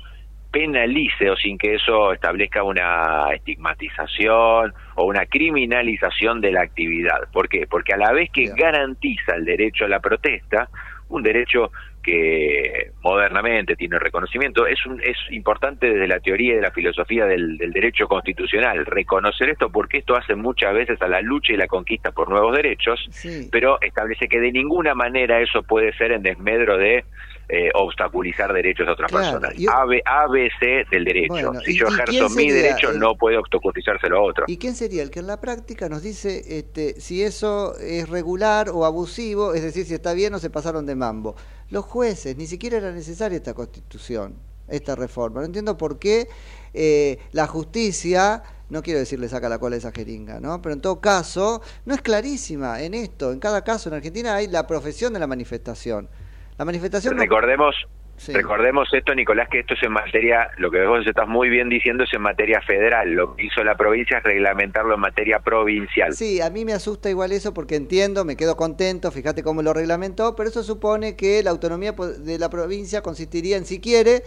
[0.50, 7.30] penalice o sin que eso establezca una estigmatización o una criminalización de la actividad.
[7.32, 7.68] ¿Por qué?
[7.68, 10.68] Porque a la vez que garantiza el derecho a la protesta,
[11.08, 11.70] un derecho
[12.02, 17.26] que modernamente tiene reconocimiento, es, un, es importante desde la teoría y de la filosofía
[17.26, 21.56] del, del derecho constitucional reconocer esto porque esto hace muchas veces a la lucha y
[21.56, 23.08] la conquista por nuevos derechos,
[23.50, 27.04] pero establece que de ninguna manera eso puede ser en desmedro de
[27.52, 29.58] eh, obstaculizar derechos de otras Claro, personas.
[29.58, 31.28] y- AB, ABC del derecho.
[31.32, 34.44] Bueno, si ¿y- yo ejerzo mi derecho, el- no puedo obstaculizárselo a otro.
[34.46, 38.70] ¿Y quién sería el que en la práctica nos dice este, si eso es regular
[38.70, 41.34] o abusivo, es decir, si está bien o se pasaron de mambo?
[41.70, 44.34] Los jueces, ni siquiera era necesaria esta constitución,
[44.68, 45.40] esta reforma.
[45.40, 46.28] No entiendo por qué
[46.72, 50.62] eh, la justicia, no quiero decirle saca la cola a esa jeringa, ¿no?
[50.62, 53.32] pero en todo caso, no es clarísima en esto.
[53.32, 56.08] En cada caso en Argentina hay la profesión de la manifestación.
[56.60, 57.16] La manifestación...
[57.16, 57.74] Recordemos,
[58.18, 58.34] Sí.
[58.34, 62.04] recordemos esto, Nicolás, que esto es en materia, lo que vos estás muy bien diciendo
[62.04, 63.12] es en materia federal.
[63.12, 66.12] Lo que hizo la provincia es reglamentarlo en materia provincial.
[66.12, 69.72] Sí, a mí me asusta igual eso porque entiendo, me quedo contento, fíjate cómo lo
[69.72, 74.22] reglamentó, pero eso supone que la autonomía de la provincia consistiría en, si quiere,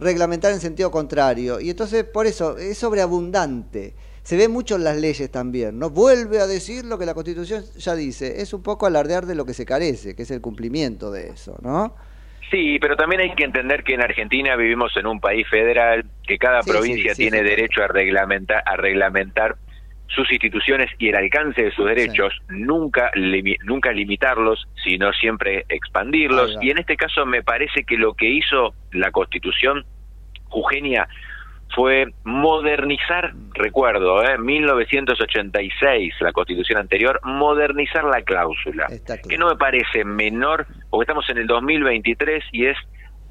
[0.00, 1.60] reglamentar en sentido contrario.
[1.60, 3.92] Y entonces, por eso, es sobreabundante.
[4.26, 5.88] Se ve mucho en las leyes también, ¿no?
[5.88, 8.42] Vuelve a decir lo que la Constitución ya dice.
[8.42, 11.56] Es un poco alardear de lo que se carece, que es el cumplimiento de eso,
[11.62, 11.94] ¿no?
[12.50, 16.38] Sí, pero también hay que entender que en Argentina vivimos en un país federal, que
[16.38, 19.58] cada Sí, provincia sí, sí, tiene derecho a reglamentar, a reglamentar
[20.08, 26.58] sus instituciones y el alcance de sus derechos, nunca, limi- nunca limitarlos, sino siempre expandirlos.
[26.60, 29.84] Y en este caso me parece que lo que hizo la Constitución
[30.52, 31.08] Eugenia
[31.76, 34.38] fue modernizar, recuerdo, ¿eh?
[34.38, 38.86] 1986, la constitución anterior, modernizar la cláusula,
[39.28, 42.76] que no me parece menor, porque estamos en el 2023 y es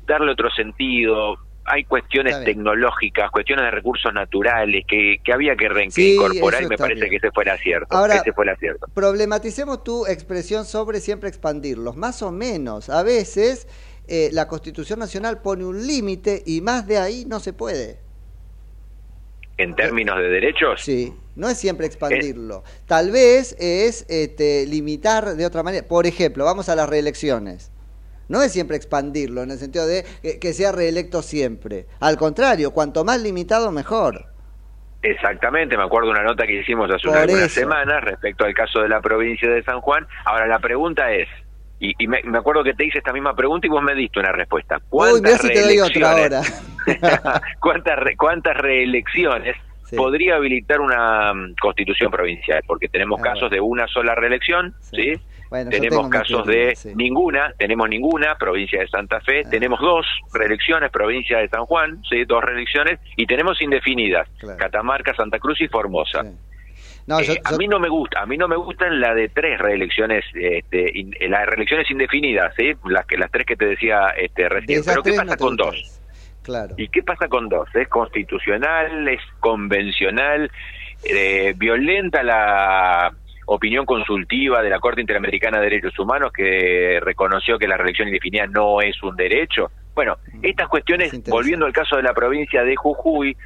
[0.06, 1.38] darle otro sentido.
[1.66, 6.78] Hay cuestiones tecnológicas, cuestiones de recursos naturales que, que había que reincorporar eso y me
[6.78, 7.10] parece bien.
[7.10, 7.88] que ese fue el acierto.
[7.90, 8.86] Ahora- ese.
[8.94, 12.92] Problematicemos tu expresión sobre siempre expandirlos, más o menos.
[12.92, 13.68] A veces
[14.08, 18.05] eh, la Constitución Nacional pone un límite y más de ahí no se puede.
[19.58, 22.64] En términos de derechos, Sí, no es siempre expandirlo.
[22.88, 25.88] Tal vez es este, limitar de otra manera.
[25.88, 27.72] Por ejemplo, vamos a las reelecciones.
[28.28, 31.86] No es siempre expandirlo en el sentido de que, que sea reelecto siempre.
[32.00, 34.36] Al contrario, cuanto más limitado, mejor.
[35.06, 37.50] Exactamente, me acuerdo de una nota que hicimos hace eso.
[37.50, 40.08] semanas respecto al caso de la provincia de San Juan.
[40.26, 41.28] Ahora la pregunta es,
[41.80, 44.20] y, y me, me acuerdo que te hice esta misma pregunta y vos me diste
[44.20, 44.80] una respuesta.
[44.90, 45.22] Uy,
[45.88, 46.42] si otra ahora.
[47.60, 49.56] ¿Cuántas, re- ¿Cuántas reelecciones
[49.96, 52.62] podría habilitar una mm, constitución provincial?
[52.68, 55.14] Porque tenemos casos de una sola reelección, ¿sí?
[55.50, 56.94] Bueno, tenemos casos de sí.
[56.96, 59.50] ninguna, tenemos ninguna, provincia de Santa Fe, Ah.
[59.50, 62.26] tenemos dos reelecciones, provincia de San Juan, ¿sí?
[62.26, 66.24] dos reelecciones, y tenemos indefinidas, Catamarca, Santa Cruz y Formosa.
[67.08, 69.30] No, yo- Eh, a mí no me gusta, a mí no me gustan la de
[69.30, 72.74] tres reelecciones, este, in- eh, las reelecciones indefinidas, ¿sí?
[72.86, 74.82] las que las tres que te decía este recién.
[74.86, 76.02] Pero ¿qué pasa no con dos?
[76.42, 76.74] Claro.
[76.78, 77.68] ¿Y qué pasa con dos?
[77.76, 79.08] ¿Es constitucional?
[79.08, 80.52] ¿Es convencional?
[81.04, 83.12] Eh, ¿Violenta la
[83.48, 88.48] opinión consultiva de la Corte Interamericana de Derechos Humanos que reconoció que la reelección indefinida
[88.48, 89.72] no es un derecho?
[89.94, 93.38] Bueno, estas cuestiones, volviendo al caso de la provincia de Jujuy,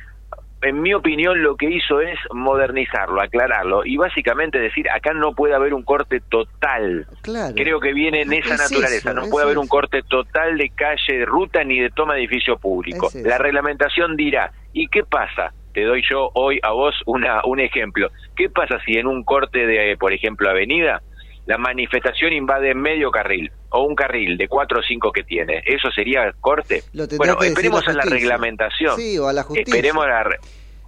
[0.62, 5.56] en mi opinión lo que hizo es modernizarlo, aclararlo y básicamente decir acá no puede
[5.56, 7.08] haber un corte total.
[7.22, 7.56] Claro.
[7.56, 10.58] Creo que viene en esa Es naturaleza, eso, no es puede haber un corte total
[10.58, 13.08] de calle, de ruta ni de toma de edificio público.
[13.08, 13.24] Es.
[13.24, 15.54] La reglamentación dirá, ¿y qué pasa?
[15.74, 18.10] Te doy yo hoy a vos una, un ejemplo.
[18.36, 21.02] ¿Qué pasa si en un corte de, por ejemplo, avenida,
[21.46, 25.62] la manifestación invade medio carril o un carril de cuatro o cinco que tiene?
[25.66, 26.84] ¿Eso sería corte?
[26.94, 28.96] Lo Bueno, que esperemos la en la reglamentación.
[28.98, 29.74] Sí, o a la justicia.
[29.76, 30.40] Esperemos la, re-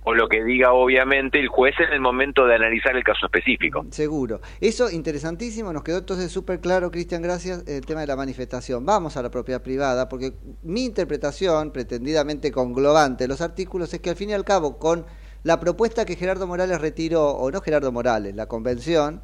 [0.04, 3.86] o lo que diga obviamente el juez en el momento de analizar el caso específico.
[3.92, 4.42] Seguro.
[4.60, 8.84] Eso interesantísimo, nos quedó entonces súper claro, Cristian, gracias, el tema de la manifestación.
[8.84, 14.10] Vamos a la propiedad privada, porque mi interpretación, pretendidamente conglobante de los artículos, es que
[14.10, 15.06] al fin y al cabo, con
[15.44, 19.22] la propuesta que Gerardo Morales retiró, o no Gerardo Morales, la convención,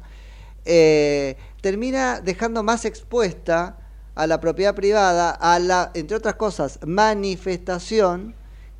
[0.68, 3.78] eh, termina dejando más expuesta
[4.14, 8.34] a la propiedad privada, a la, entre otras cosas, manifestación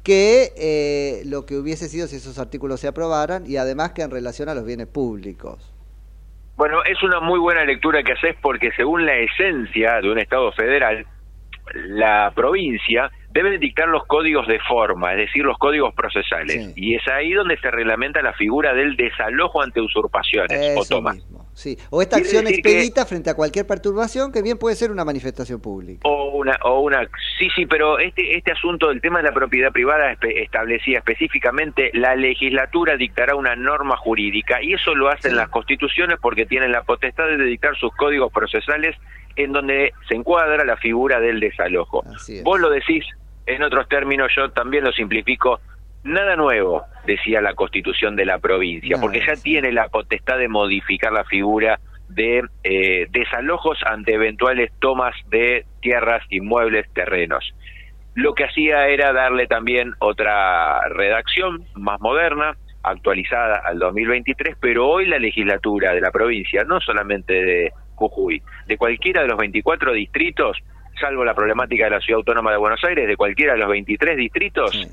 [0.05, 4.11] que eh, lo que hubiese sido si esos artículos se aprobaran y además que en
[4.11, 5.72] relación a los bienes públicos.
[6.57, 10.51] Bueno, es una muy buena lectura que haces porque según la esencia de un Estado
[10.53, 11.07] federal,
[11.74, 16.72] la provincia debe dictar los códigos de forma, es decir, los códigos procesales.
[16.74, 21.24] Y es ahí donde se reglamenta la figura del desalojo ante usurpaciones o tomas.
[21.58, 25.60] Sí, o esta acción expedita frente a cualquier perturbación que bien puede ser una manifestación
[25.60, 26.02] pública.
[26.04, 27.00] O una, o una,
[27.36, 32.14] sí, sí, pero este, este asunto del tema de la propiedad privada establecía específicamente la
[32.14, 37.26] legislatura dictará una norma jurídica y eso lo hacen las constituciones porque tienen la potestad
[37.26, 38.94] de dictar sus códigos procesales
[39.34, 42.04] en donde se encuadra la figura del desalojo.
[42.44, 43.04] Vos lo decís
[43.46, 45.60] en otros términos, yo también lo simplifico,
[46.04, 51.12] Nada nuevo, decía la constitución de la provincia, porque ya tiene la potestad de modificar
[51.12, 57.54] la figura de eh, desalojos ante eventuales tomas de tierras, inmuebles, terrenos.
[58.14, 65.06] Lo que hacía era darle también otra redacción más moderna, actualizada al 2023, pero hoy
[65.06, 70.56] la legislatura de la provincia, no solamente de Jujuy, de cualquiera de los 24 distritos,
[70.98, 74.16] salvo la problemática de la Ciudad Autónoma de Buenos Aires, de cualquiera de los 23
[74.16, 74.88] distritos,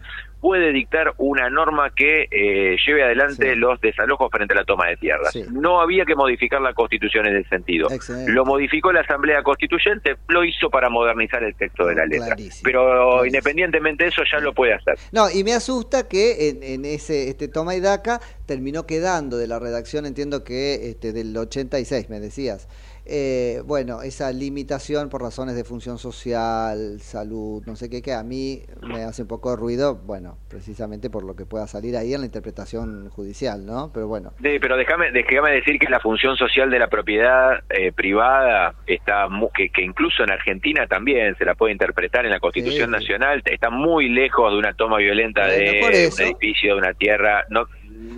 [0.45, 4.97] puede dictar una norma que eh, lleve adelante los desalojos frente a la toma de
[4.97, 5.35] tierras.
[5.51, 7.87] No había que modificar la Constitución en ese sentido.
[8.27, 12.35] Lo modificó la Asamblea Constituyente, lo hizo para modernizar el texto de la letra.
[12.63, 14.99] Pero independientemente de eso ya lo puede hacer.
[15.11, 19.57] No, y me asusta que en, ese este toma y daca terminó quedando de la
[19.57, 22.67] redacción, entiendo que este, del 86, me decías.
[23.07, 28.23] Eh, bueno, esa limitación por razones de función social, salud, no sé qué, que a
[28.23, 32.15] mí me hace un poco de ruido, bueno, precisamente por lo que pueda salir ahí
[32.15, 33.91] en la interpretación judicial, ¿no?
[33.93, 34.33] Pero bueno.
[34.41, 39.69] pero déjame, déjame decir que la función social de la propiedad eh, privada está, que,
[39.69, 44.09] que, incluso en Argentina también se la puede interpretar en la Constitución Nacional, está muy
[44.09, 47.45] lejos de una toma violenta de un edificio, de una tierra.
[47.49, 47.67] No,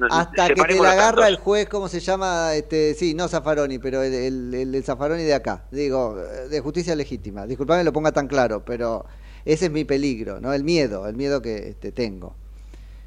[0.10, 2.54] hasta que te la agarra el juez, ¿cómo se llama?
[2.54, 7.46] Este, sí, no Zaffaroni, pero el, el, el, Zaffaroni de acá, digo, de justicia legítima.
[7.46, 9.06] Disculpame lo ponga tan claro, pero
[9.46, 10.54] ese es mi peligro, ¿no?
[10.54, 12.36] El miedo, el miedo que este, tengo.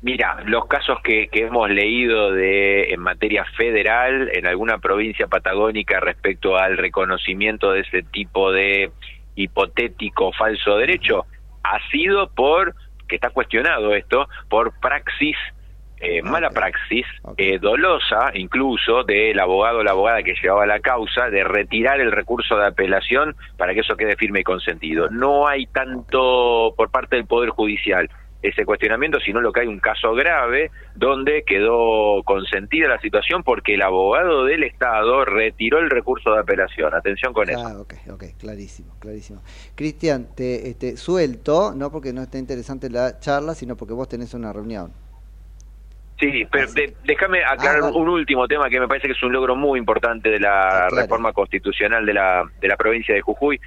[0.03, 6.01] Mira, los casos que, que hemos leído de en materia federal en alguna provincia patagónica
[6.01, 8.91] respecto al reconocimiento de ese tipo de
[9.35, 11.27] hipotético falso derecho
[11.63, 12.75] ha sido por
[13.09, 15.37] que está cuestionado esto por praxis
[16.01, 21.29] eh, mala praxis, eh, dolosa incluso del abogado o la abogada que llevaba la causa
[21.29, 25.11] de retirar el recurso de apelación para que eso quede firme y consentido.
[25.11, 28.09] No hay tanto por parte del Poder Judicial
[28.43, 33.75] ese cuestionamiento, sino lo que hay un caso grave donde quedó consentida la situación porque
[33.75, 36.95] el abogado del Estado retiró el recurso de apelación.
[36.95, 37.81] Atención con eso.
[37.81, 39.43] Ok, ok, clarísimo, clarísimo.
[39.75, 44.33] Cristian, te este, suelto, no porque no esté interesante la charla, sino porque vos tenés
[44.33, 44.93] una reunión.
[46.21, 46.69] Sí, pero
[47.05, 50.29] déjame aclarar ah, un último tema que me parece que es un logro muy importante
[50.29, 53.59] de la reforma constitucional de la, de la provincia de Jujuy.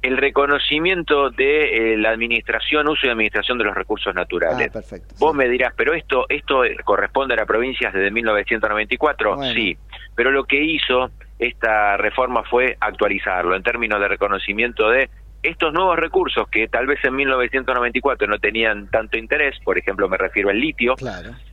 [0.00, 4.70] El reconocimiento de eh, la administración, uso y administración de los recursos naturales.
[4.72, 9.76] Ah, Vos me dirás, pero esto esto corresponde a la provincia desde 1994, sí,
[10.14, 15.10] pero lo que hizo esta reforma fue actualizarlo en términos de reconocimiento de
[15.42, 20.16] estos nuevos recursos que tal vez en 1994 no tenían tanto interés, por ejemplo me
[20.16, 20.94] refiero al litio,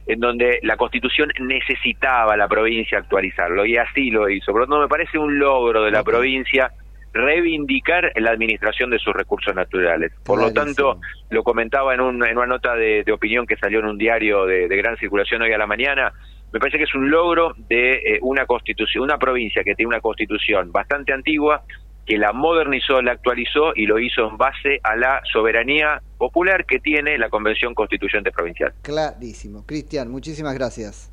[0.07, 4.51] en donde la constitución necesitaba la provincia actualizarlo y así lo hizo.
[4.51, 6.71] Por lo tanto me parece un logro de la provincia
[7.15, 10.11] reivindicar la administración de sus recursos naturales.
[10.25, 13.85] Por lo tanto, lo comentaba en, un, en una nota de, opinión que salió en
[13.85, 16.11] un diario de, gran circulación hoy a la mañana,
[16.51, 20.01] me parece que es un logro de eh, una constitución, una provincia que tiene una
[20.01, 21.63] constitución bastante antigua,
[22.05, 26.79] que la modernizó, la actualizó y lo hizo en base a la soberanía popular que
[26.79, 28.73] tiene la Convención Constituyente Provincial.
[28.81, 29.65] Clarísimo.
[29.65, 31.11] Cristian, muchísimas gracias.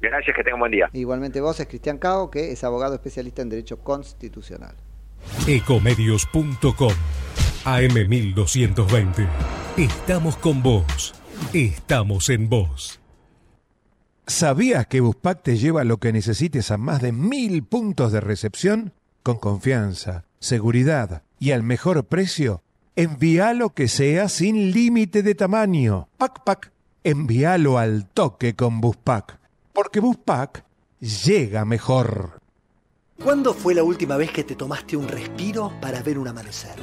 [0.00, 0.90] Gracias, que tengan buen día.
[0.92, 4.74] Igualmente vos es Cristian Cao, que es abogado especialista en Derecho Constitucional.
[5.46, 6.92] Ecomedios.com
[7.64, 9.26] AM1220.
[9.78, 11.14] Estamos con vos.
[11.52, 13.00] Estamos en vos.
[14.26, 18.92] ¿Sabías que Buspack te lleva lo que necesites a más de mil puntos de recepción?
[19.24, 22.62] Con confianza, seguridad y al mejor precio,
[22.94, 26.08] envía lo que sea sin límite de tamaño.
[26.18, 26.70] Pac Pac
[27.02, 29.38] envíalo al toque con Buspack,
[29.72, 30.64] porque Buspack
[31.00, 32.38] llega mejor.
[33.22, 36.76] ¿Cuándo fue la última vez que te tomaste un respiro para ver un amanecer?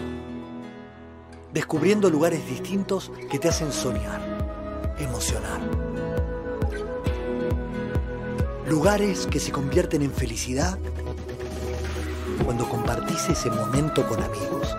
[1.53, 5.61] Descubriendo lugares distintos que te hacen soñar, emocionar.
[8.67, 10.79] Lugares que se convierten en felicidad
[12.43, 14.75] cuando compartís ese momento con amigos.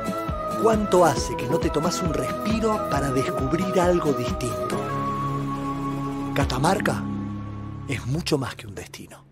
[0.62, 4.76] ¿Cuánto hace que no te tomas un respiro para descubrir algo distinto?
[6.34, 7.02] Catamarca
[7.88, 9.24] es mucho más que un destino.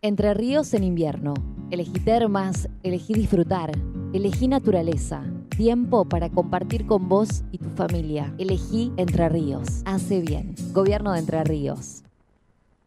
[0.00, 1.34] Entre ríos en invierno.
[1.70, 3.72] Elegí termas, elegí disfrutar,
[4.12, 5.24] elegí naturaleza,
[5.56, 8.34] tiempo para compartir con vos y tu familia.
[8.38, 9.82] Elegí Entre Ríos.
[9.86, 10.54] Hace bien.
[10.72, 12.04] Gobierno de Entre Ríos.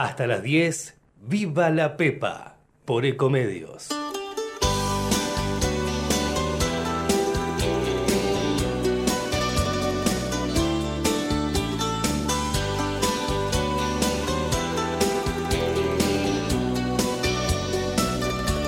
[0.00, 0.96] Hasta las 10,
[1.28, 3.90] Viva la Pepa, por Ecomedios.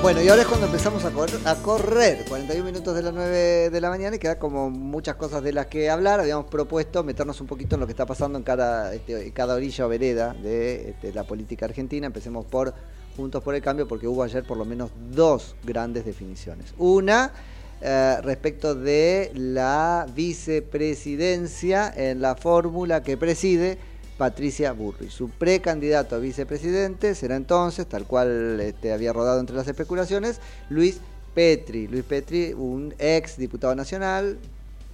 [0.03, 3.71] Bueno, y ahora es cuando empezamos a correr, a correr, 41 minutos de las 9
[3.71, 6.19] de la mañana y queda como muchas cosas de las que hablar.
[6.19, 9.87] Habíamos propuesto meternos un poquito en lo que está pasando en cada, este, cada orilla
[9.87, 12.05] o vereda de este, la política argentina.
[12.09, 12.75] Empecemos por
[13.17, 16.75] Juntos por el Cambio porque hubo ayer por lo menos dos grandes definiciones.
[16.79, 17.33] Una
[17.81, 23.79] eh, respecto de la vicepresidencia en la fórmula que preside
[24.17, 25.11] Patricia Burri.
[25.11, 30.41] Su precandidato a vicepresidente será entonces, tal cual este, había rodado entre las especulaciones,
[30.71, 31.01] Luis
[31.35, 31.89] Petri.
[31.89, 34.39] Luis Petri, un ex diputado nacional,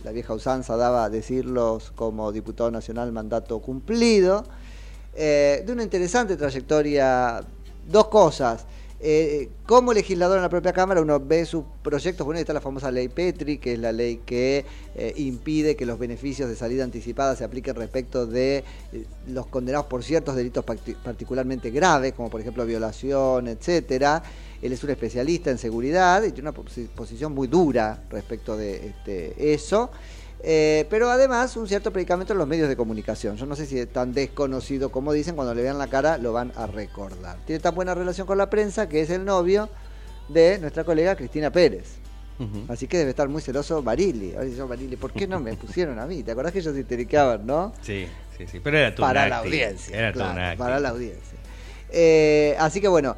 [0.04, 4.44] la vieja usanza daba decirlos como diputado nacional mandato cumplido,
[5.14, 7.42] eh, de una interesante trayectoria,
[7.88, 8.64] dos cosas.
[9.01, 12.90] Eh, como legislador en la propia Cámara uno ve sus proyectos, bueno, está la famosa
[12.90, 14.64] ley Petri, que es la ley que
[14.96, 19.86] eh, impide que los beneficios de salida anticipada se apliquen respecto de eh, los condenados
[19.86, 24.20] por ciertos delitos particularmente graves, como por ejemplo violación, etcétera.
[24.61, 26.59] Él es un especialista en seguridad y tiene una
[26.96, 29.90] posición muy dura respecto de este, eso.
[30.43, 33.36] Eh, pero además un cierto predicamento en los medios de comunicación.
[33.36, 36.32] Yo no sé si es tan desconocido como dicen, cuando le vean la cara lo
[36.32, 37.39] van a recordar.
[37.45, 39.68] Tiene tan buena relación con la prensa que es el novio
[40.28, 41.97] de nuestra colega Cristina Pérez.
[42.68, 44.32] Así que debe estar muy celoso Barili.
[44.32, 46.22] Ahora dice, Barili, ¿por qué no me pusieron a mí?
[46.22, 47.72] ¿Te acordás que ellos se histericaban, no?
[47.82, 48.61] Sí, sí, sí.
[48.61, 49.99] Pero era tu Para la audiencia.
[49.99, 51.36] Era claro, Para la audiencia.
[51.91, 53.16] Eh, así que bueno,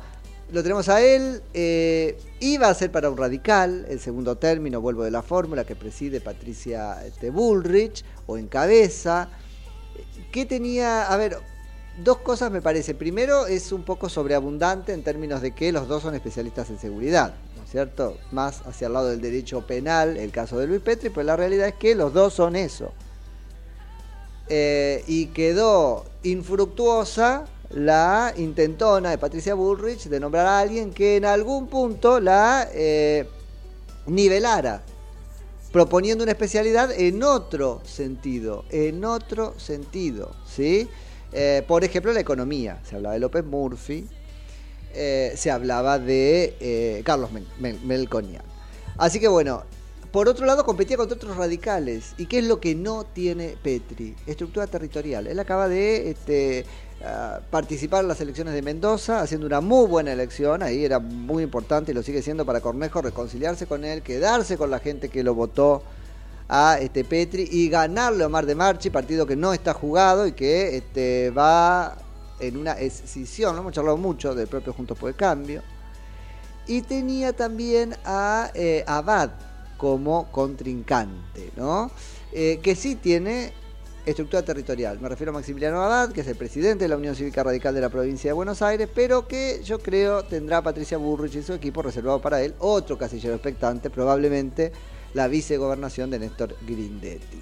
[0.53, 1.43] lo tenemos a él.
[1.55, 5.77] Eh, iba a ser para un radical, el segundo término, vuelvo de la fórmula, que
[5.77, 9.29] preside Patricia este, Bullrich, o encabeza.
[10.33, 11.11] ¿Qué tenía?
[11.11, 11.39] A ver,
[12.03, 12.95] dos cosas me parece.
[12.95, 17.35] Primero, es un poco sobreabundante en términos de que los dos son especialistas en seguridad,
[17.57, 18.17] ¿no es cierto?
[18.33, 21.69] Más hacia el lado del derecho penal, el caso de Luis Petri, pues la realidad
[21.69, 22.93] es que los dos son eso.
[24.49, 31.25] Eh, y quedó infructuosa la intentona de Patricia Bullrich de nombrar a alguien que en
[31.25, 33.29] algún punto la eh,
[34.07, 34.83] nivelara,
[35.73, 40.89] proponiendo una especialidad en otro sentido, en otro sentido, ¿sí?
[41.33, 42.81] Eh, por ejemplo, la economía.
[42.83, 44.09] Se hablaba de López Murphy,
[44.93, 48.43] eh, se hablaba de Carlos Melconian.
[48.99, 49.63] Así que bueno,
[50.11, 52.15] por otro lado competía contra otros radicales.
[52.19, 54.17] ¿Y qué es lo que no tiene Petri?
[54.27, 55.29] Estructura territorial.
[55.29, 56.65] Él acaba de este,
[57.51, 61.93] participar en las elecciones de Mendoza, haciendo una muy buena elección, ahí era muy importante
[61.93, 65.35] y lo sigue siendo para Cornejo reconciliarse con él, quedarse con la gente que lo
[65.35, 65.83] votó
[66.49, 70.33] a este Petri y ganarle a Omar de Marchi, partido que no está jugado y
[70.33, 71.97] que este, va
[72.41, 75.63] en una escisión, no hemos charlado mucho del propio Juntos por el Cambio.
[76.67, 79.31] Y tenía también a eh, Abad
[79.77, 81.91] como contrincante, ¿no?
[82.33, 83.53] Eh, que sí tiene
[84.07, 84.99] estructura territorial.
[85.01, 87.81] Me refiero a Maximiliano Abad, que es el presidente de la Unión Cívica Radical de
[87.81, 91.83] la provincia de Buenos Aires, pero que yo creo tendrá Patricia Burrich y su equipo
[91.83, 94.73] reservado para él otro casillero expectante, probablemente
[95.15, 97.41] la vicegobernación de Néstor Grindetti.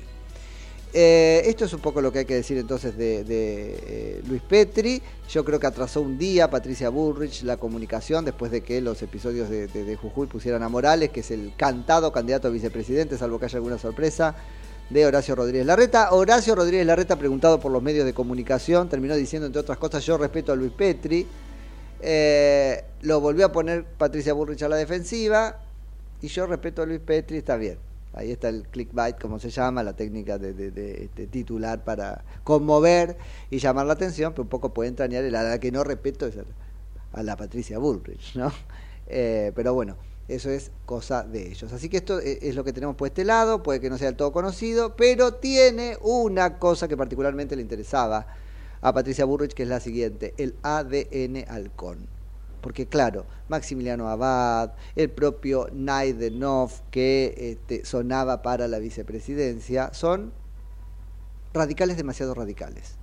[0.95, 5.03] Eh, esto es un poco lo que hay que decir entonces de, eh, Luis Petri.
[5.29, 9.51] Yo creo que atrasó un día Patricia Bullrich la comunicación después de que los episodios
[9.51, 13.59] de, Jujuy pusieran a Morales, que es el cantado candidato a vicepresidente, salvo que haya
[13.59, 14.35] alguna sorpresa
[14.91, 16.13] de Horacio Rodríguez Larreta.
[16.13, 20.17] Horacio Rodríguez Larreta, preguntado por los medios de comunicación, terminó diciendo, entre otras cosas, yo
[20.19, 21.27] respeto a Luis Petri.
[22.01, 25.61] Eh, lo volvió a poner Patricia Burrich a la defensiva.
[26.21, 27.79] Y yo respeto a Luis Petri, está bien.
[28.15, 33.17] Ahí está el clickbait, como se llama, la técnica de, este, titular para conmover
[33.51, 36.27] y llamar la atención, pero un poco puede entrañar el a la que no respeto
[36.27, 36.45] es a la,
[37.13, 38.51] a la Patricia Bullrich, ¿no?
[39.07, 39.97] Eh, pero bueno,
[40.29, 41.73] eso es cosa de ellos.
[41.73, 44.09] Así que esto e- es lo que tenemos por este lado, puede que no sea
[44.09, 48.27] del todo conocido, pero tiene una cosa que particularmente le interesaba
[48.81, 52.07] a Patricia Burrich, que es la siguiente, el ADN halcón.
[52.61, 60.33] Porque claro, Maximiliano Abad, el propio Naidenov, que este, sonaba para la vicepresidencia, son
[61.55, 62.97] radicales demasiado radicales.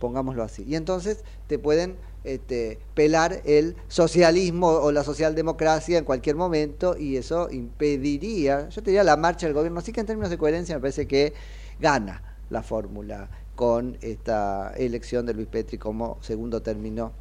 [0.00, 0.64] Pongámoslo así.
[0.66, 7.16] Y entonces te pueden este, pelar el socialismo o la socialdemocracia en cualquier momento y
[7.16, 9.80] eso impediría, yo te diría, la marcha del gobierno.
[9.80, 11.32] Así que en términos de coherencia me parece que
[11.80, 17.12] gana la fórmula con esta elección de Luis Petri como segundo término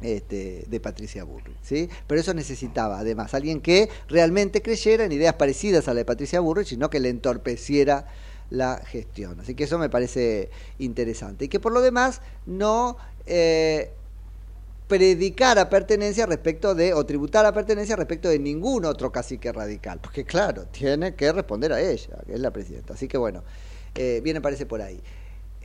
[0.00, 1.56] este, de Patricia Burrich.
[1.62, 1.88] ¿sí?
[2.06, 6.40] Pero eso necesitaba, además, alguien que realmente creyera en ideas parecidas a la de Patricia
[6.40, 8.06] Burrich y no que le entorpeciera
[8.50, 9.40] la gestión.
[9.40, 11.46] Así que eso me parece interesante.
[11.46, 13.92] Y que por lo demás no eh,
[14.88, 20.00] predicara pertenencia respecto de, o tributara pertenencia respecto de ningún otro cacique radical.
[20.00, 22.94] Porque claro, tiene que responder a ella, que es la presidenta.
[22.94, 23.44] Así que bueno,
[23.94, 25.00] eh, bien me parece por ahí.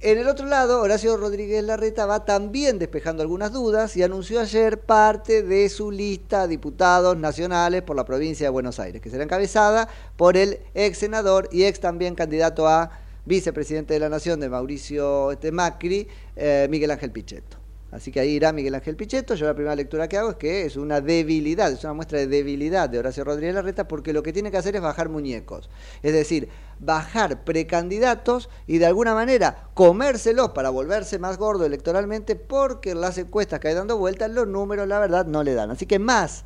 [0.02, 4.82] En el otro lado, Horacio Rodríguez Larreta va también despejando algunas dudas y anunció ayer
[4.82, 9.24] parte de su lista de diputados nacionales por la provincia de Buenos Aires, que será
[9.24, 12.92] encabezada por el ex senador y ex también candidato a
[13.24, 17.63] vicepresidente de la Nación de Mauricio este, Macri, eh, Miguel Ángel Pichetto.
[17.94, 19.36] Así que ahí irá Miguel Ángel Pichetto.
[19.36, 22.26] Yo la primera lectura que hago es que es una debilidad, es una muestra de
[22.26, 25.70] debilidad de Horacio Rodríguez Larreta porque lo que tiene que hacer es bajar muñecos.
[26.02, 32.96] Es decir, bajar precandidatos y de alguna manera comérselos para volverse más gordo electoralmente porque
[32.96, 35.70] las encuestas que hay dando vueltas los números la verdad no le dan.
[35.70, 36.46] Así que más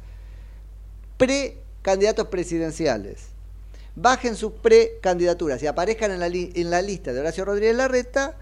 [1.16, 3.28] precandidatos presidenciales.
[3.96, 8.36] Bajen sus precandidaturas y aparezcan en la lista de Horacio Rodríguez Larreta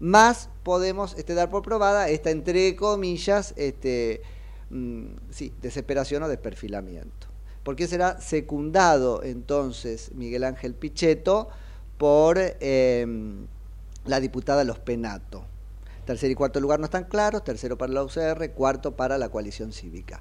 [0.00, 4.22] más podemos este, dar por probada esta, entre comillas, este,
[4.70, 7.28] mm, sí, desesperación o desperfilamiento.
[7.62, 11.48] Porque será secundado entonces Miguel Ángel Pichetto
[11.98, 13.06] por eh,
[14.06, 15.44] la diputada Los Penato.
[16.06, 19.72] Tercer y cuarto lugar no están claros, tercero para la UCR, cuarto para la coalición
[19.72, 20.20] cívica.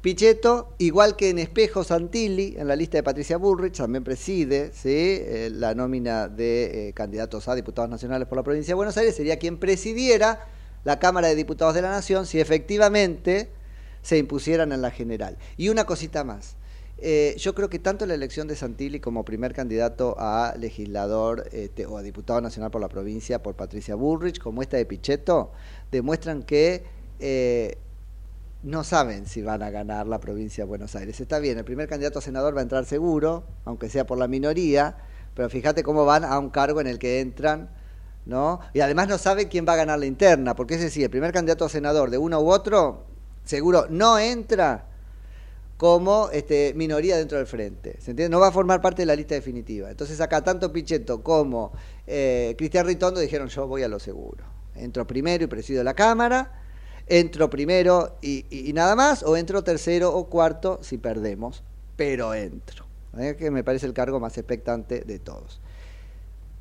[0.00, 4.88] Pichetto, igual que en Espejo Santilli, en la lista de Patricia Bullrich, también preside ¿sí?
[4.88, 9.16] Eh, la nómina de eh, candidatos a diputados nacionales por la provincia de Buenos Aires,
[9.16, 10.46] sería quien presidiera
[10.84, 13.50] la Cámara de Diputados de la Nación si efectivamente
[14.02, 15.38] se impusieran en la general.
[15.56, 16.56] Y una cosita más.
[16.98, 21.84] Eh, yo creo que tanto la elección de Santilli como primer candidato a legislador este,
[21.84, 25.50] o a diputado nacional por la provincia por Patricia Bullrich, como esta de Pichetto,
[25.90, 26.84] demuestran que
[28.66, 31.20] no saben si van a ganar la provincia de Buenos Aires.
[31.20, 34.26] Está bien, el primer candidato a senador va a entrar seguro, aunque sea por la
[34.26, 34.96] minoría,
[35.34, 37.70] pero fíjate cómo van a un cargo en el que entran,
[38.24, 38.58] ¿no?
[38.74, 41.30] Y además no sabe quién va a ganar la interna, porque es decir, el primer
[41.30, 43.04] candidato a senador de uno u otro,
[43.44, 44.86] seguro no entra
[45.76, 48.00] como este, minoría dentro del frente.
[48.00, 48.30] ¿Se entiende?
[48.30, 49.92] No va a formar parte de la lista definitiva.
[49.92, 51.70] Entonces acá tanto Pichetto como
[52.04, 54.44] eh, Cristian Ritondo dijeron yo voy a lo seguro.
[54.74, 56.65] Entro primero y presido la Cámara,
[57.06, 61.62] entro primero y, nada más, o entro tercero o cuarto si perdemos,
[61.96, 62.84] pero entro.
[63.18, 63.36] ¿Eh?
[63.38, 65.60] Que me parece el cargo más expectante de todos.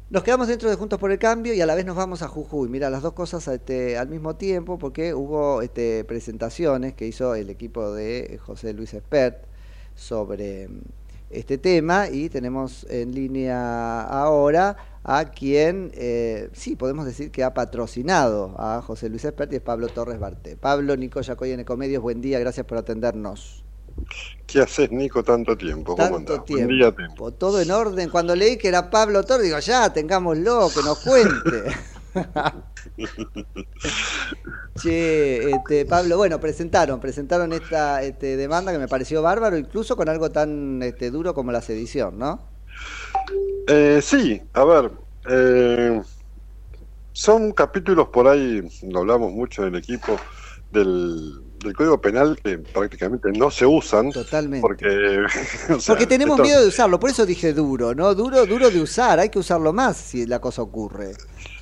[0.10, 2.28] Nos quedamos dentro de Juntos por el Cambio y a la vez nos vamos a
[2.28, 2.70] Jujuy.
[2.70, 7.50] Mira, las dos cosas este, al mismo tiempo porque hubo este, presentaciones que hizo el
[7.50, 9.44] equipo de José Luis Espert
[9.96, 10.82] sobre mm,
[11.30, 17.54] este tema y tenemos en línea ahora a quien, eh, sí, podemos decir que ha
[17.54, 20.58] patrocinado a José Luis Espert y es Pablo Torres Barté.
[20.58, 23.64] Pablo, Nico Yacoy en Ecomedios, buen día, gracias por atendernos.
[24.46, 25.96] ¿Qué haces, Nico, tanto tiempo?
[25.96, 26.48] ¿Cómo Tanto andás?
[26.48, 27.08] Buen día, Tem.
[27.08, 28.10] tiempo, todo en orden.
[28.10, 31.64] Cuando leí que era Pablo Torres, digo, ya, tengámoslo, que nos cuente.
[34.82, 40.10] Che, este, Pablo, bueno, presentaron, presentaron esta este, demanda que me pareció bárbaro, incluso con
[40.10, 42.42] algo tan este, duro como la sedición, ¿no?
[43.68, 44.92] Eh, sí, a ver,
[45.30, 46.02] eh,
[47.14, 50.18] son capítulos por ahí, lo hablamos mucho del equipo,
[50.72, 54.12] del, del Código Penal que prácticamente no se usan.
[54.12, 54.62] Totalmente.
[54.62, 54.88] Porque,
[55.74, 58.14] o sea, Porque tenemos esto- miedo de usarlo, por eso dije duro, ¿no?
[58.14, 61.14] Duro, duro de usar, hay que usarlo más si la cosa ocurre.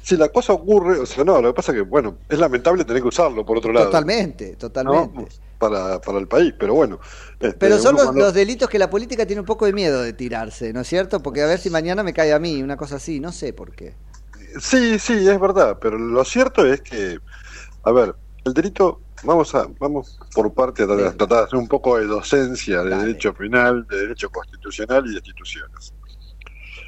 [0.04, 2.86] Si la cosa ocurre, o sea, no, lo que pasa es que, bueno, es lamentable
[2.86, 3.88] tener que usarlo, por otro lado.
[3.88, 5.18] Totalmente, totalmente.
[5.22, 5.28] ¿no?
[5.70, 6.54] para, para el país.
[6.58, 7.00] Pero bueno.
[7.40, 10.74] este, Pero son los, delitos que la política tiene un poco de miedo de tirarse,
[10.74, 11.22] ¿no es cierto?
[11.22, 13.72] Porque a ver si mañana me cae a mí, una cosa así, no sé por
[13.72, 13.96] qué.
[14.60, 17.18] Sí, sí, es verdad, pero lo cierto es que,
[17.84, 21.68] a ver, el delito, vamos a, vamos por parte a tratar, tratar de hacer un
[21.68, 25.94] poco de docencia de derecho penal, de derecho constitucional y de instituciones.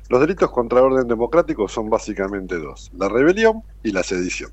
[0.09, 4.51] Los delitos contra el orden democrático son básicamente dos, la rebelión y la sedición.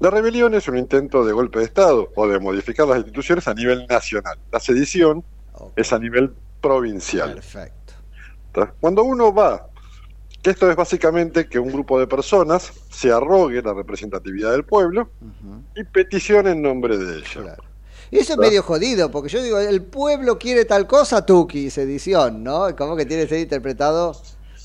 [0.00, 3.54] La rebelión es un intento de golpe de Estado o de modificar las instituciones a
[3.54, 4.38] nivel nacional.
[4.50, 5.22] La sedición
[5.76, 7.34] es a nivel provincial.
[7.34, 7.94] Perfecto.
[8.80, 9.68] Cuando uno va,
[10.42, 15.10] que esto es básicamente que un grupo de personas se arrogue la representatividad del pueblo
[15.76, 17.56] y peticione en nombre de ella.
[18.10, 22.42] Y eso es medio jodido, porque yo digo, el pueblo quiere tal cosa, Tuki, sedición,
[22.42, 22.74] ¿no?
[22.74, 24.20] Como que tiene que ser interpretado.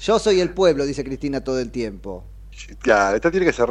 [0.06, 2.24] Yo soy el pueblo, dice Cristina todo el tiempo.
[2.80, 3.68] Claro, esto tiene que ser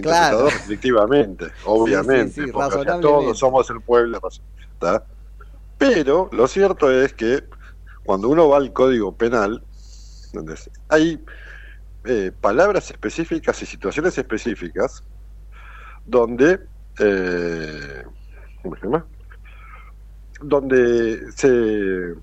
[0.00, 0.48] Claro.
[0.48, 3.02] restrictivamente, obviamente, sí, porque o sea, razonablemente.
[3.02, 4.18] todos somos el pueblo.
[4.78, 5.04] ¿tá?
[5.76, 7.44] Pero lo cierto es que
[8.02, 9.62] cuando uno va al Código Penal,
[10.32, 10.58] donde
[10.88, 11.22] hay
[12.06, 15.04] eh, palabras específicas y situaciones específicas
[16.06, 16.60] donde
[16.98, 18.04] eh,
[18.62, 19.06] ¿cómo se llama?
[20.40, 22.14] donde se,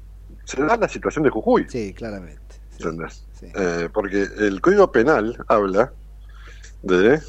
[0.46, 1.68] se da la situación de Jujuy.
[1.70, 2.42] Sí, claramente.
[2.74, 3.24] ¿entendés?
[3.42, 5.94] Eh, porque el Código Penal habla
[6.82, 7.22] de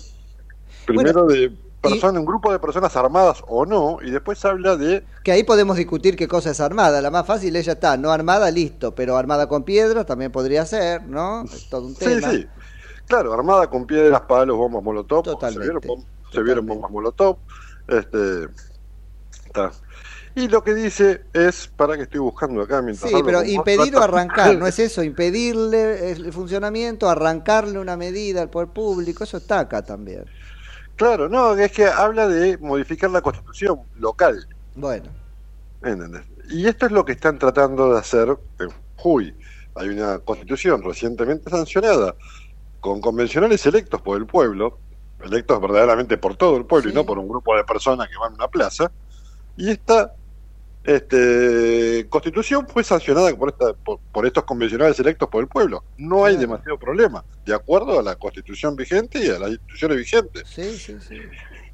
[0.86, 1.50] primero de
[1.80, 5.76] persona, un grupo de personas armadas o no, y después habla de Que ahí podemos
[5.76, 7.00] discutir qué cosa es armada.
[7.00, 10.64] La más fácil es ya está, no armada, listo, pero armada con piedras también podría
[10.64, 11.42] ser, ¿no?
[11.44, 12.30] Es todo un Sí, tema.
[12.30, 12.46] sí.
[13.06, 15.24] Claro, armada con piedras, palos, bombas molotov.
[15.24, 17.38] Totalmente, Se vieron, bom- se vieron bombas molotov.
[17.88, 18.48] Este,
[19.46, 19.72] está.
[20.34, 24.00] Y lo que dice es, para que estoy buscando acá mientras Sí, pero impedir o
[24.02, 25.02] arrancar, ¿no es eso?
[25.02, 30.24] Impedirle el funcionamiento, arrancarle una medida al poder público, eso está acá también.
[30.96, 34.46] Claro, no, es que habla de modificar la constitución local.
[34.74, 35.10] Bueno,
[35.82, 36.22] ¿entendés?
[36.48, 39.34] Y esto es lo que están tratando de hacer en Jujuy.
[39.74, 42.14] Hay una constitución recientemente sancionada
[42.80, 44.78] con convencionales electos por el pueblo,
[45.22, 48.32] electos verdaderamente por todo el pueblo y no por un grupo de personas que van
[48.32, 48.90] a una plaza.
[49.56, 50.14] Y esta
[50.84, 55.84] este, constitución fue sancionada por, esta, por, por estos convencionales electos por el pueblo.
[55.96, 60.42] No hay demasiado problema, de acuerdo a la constitución vigente y a las instituciones vigentes.
[60.46, 61.16] sí, sí, sí.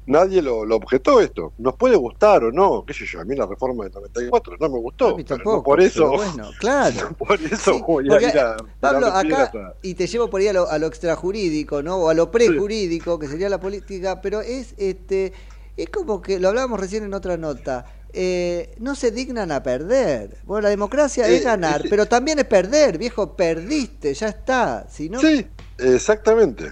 [0.09, 1.53] Nadie lo, lo objetó esto.
[1.59, 4.67] Nos puede gustar o no, qué sé yo, a mí la reforma del 94 no
[4.67, 5.15] me gustó.
[5.15, 7.15] pero tampoco, no por eso, pero bueno, claro.
[7.15, 10.67] por eso voy a ir a Pablo, acá, y te llevo por ahí a lo,
[10.67, 11.97] a lo extrajurídico, ¿no?
[11.97, 15.31] O a lo prejurídico, que sería la política, pero es este
[15.77, 20.39] es como que, lo hablábamos recién en otra nota, eh, no se dignan a perder.
[20.45, 24.87] Bueno, la democracia Eh, es ganar, pero también es perder, viejo, perdiste, ya está.
[24.89, 25.47] Si no, Sí,
[25.77, 26.71] exactamente.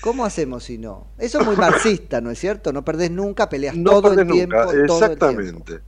[0.00, 1.12] ¿Cómo hacemos si no?
[1.18, 2.72] Eso es muy marxista, ¿no es cierto?
[2.72, 4.56] No perdés nunca, peleas No todo el tiempo.
[4.56, 5.40] nunca, todo el tiempo.
[5.42, 5.80] exactamente.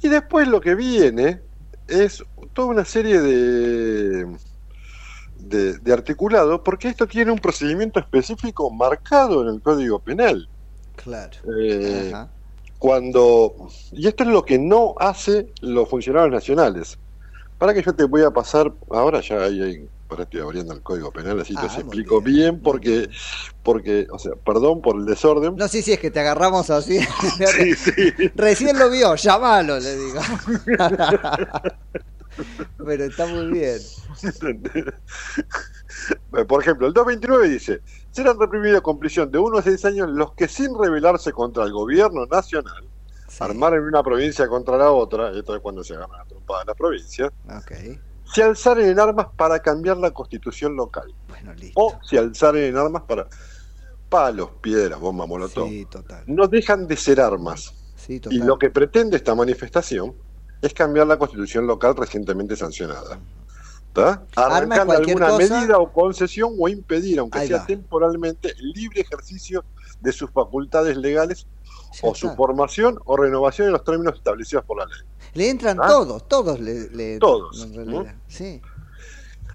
[0.00, 1.42] Y después lo que viene
[1.88, 2.22] es
[2.54, 4.38] toda una serie de,
[5.36, 10.50] de, de articulado, porque esto tiene un procedimiento específico marcado en el Código Penal.
[10.96, 11.38] Claro.
[11.58, 12.28] Eh,
[12.78, 16.98] cuando y esto es lo que no hace los funcionarios nacionales
[17.58, 21.10] para que yo te voy a pasar ahora ya ahí ahora estoy abriendo el código
[21.12, 23.08] penal así te Ah, explico bien, porque
[23.62, 26.98] porque o sea perdón por el desorden No, sí, sí, es que te agarramos así.
[27.56, 27.92] Sí, sí.
[28.34, 30.20] Recién lo vio, llamalo, le digo.
[32.86, 33.78] Pero está muy bien.
[36.48, 40.32] Por ejemplo, el 229 dice, serán reprimidos con prisión de 1 a 6 años los
[40.34, 42.84] que sin rebelarse contra el gobierno nacional,
[43.40, 47.30] armaren una provincia contra la otra, esto es cuando se agarran a trompada las provincias,
[47.56, 47.72] Ok.
[48.32, 51.14] se alzaren en armas para cambiar la constitución local.
[51.74, 53.28] O se alzaren en armas para
[54.08, 55.68] palos, piedras, bombas, molotov.
[55.68, 56.24] Sí, total.
[56.26, 57.74] No dejan de ser armas.
[57.94, 60.14] Sí, Y lo que pretende esta manifestación
[60.62, 63.18] es cambiar la constitución local recientemente sancionada.
[64.00, 65.38] Es Arrancar alguna cosa.
[65.38, 67.66] medida o concesión o impedir, aunque sea va.
[67.66, 69.64] temporalmente, el libre ejercicio
[70.00, 71.46] de sus facultades legales
[72.02, 74.98] o su formación o renovación en los términos establecidos por la ley.
[75.34, 75.88] Le entran ¿Ah?
[75.88, 78.14] todos, todos le, le entran, Todos, en realidad.
[78.28, 78.60] Sí.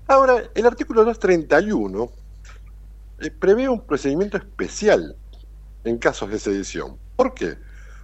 [0.07, 2.11] Ahora, el artículo 231
[3.19, 5.15] eh, prevé un procedimiento especial
[5.83, 6.97] en casos de sedición.
[7.15, 7.57] ¿Por qué?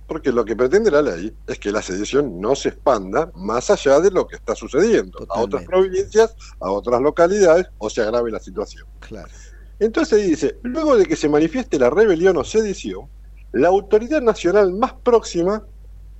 [0.10, 4.00] Porque lo que pretende la ley es que la sedición no se expanda más allá
[4.00, 8.40] de lo que está sucediendo a otras provincias, a otras localidades o se agrave la
[8.40, 8.88] situación.
[9.00, 9.30] Claro.
[9.78, 13.08] Entonces dice, luego de que se manifieste la rebelión o sedición,
[13.52, 15.64] la autoridad nacional más próxima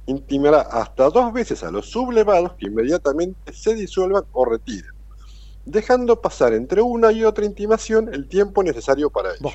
[0.06, 4.92] intimará hasta dos veces a los sublevados que inmediatamente se disuelvan o retiren.
[5.72, 9.50] Dejando pasar entre una y otra intimación el tiempo necesario para ello.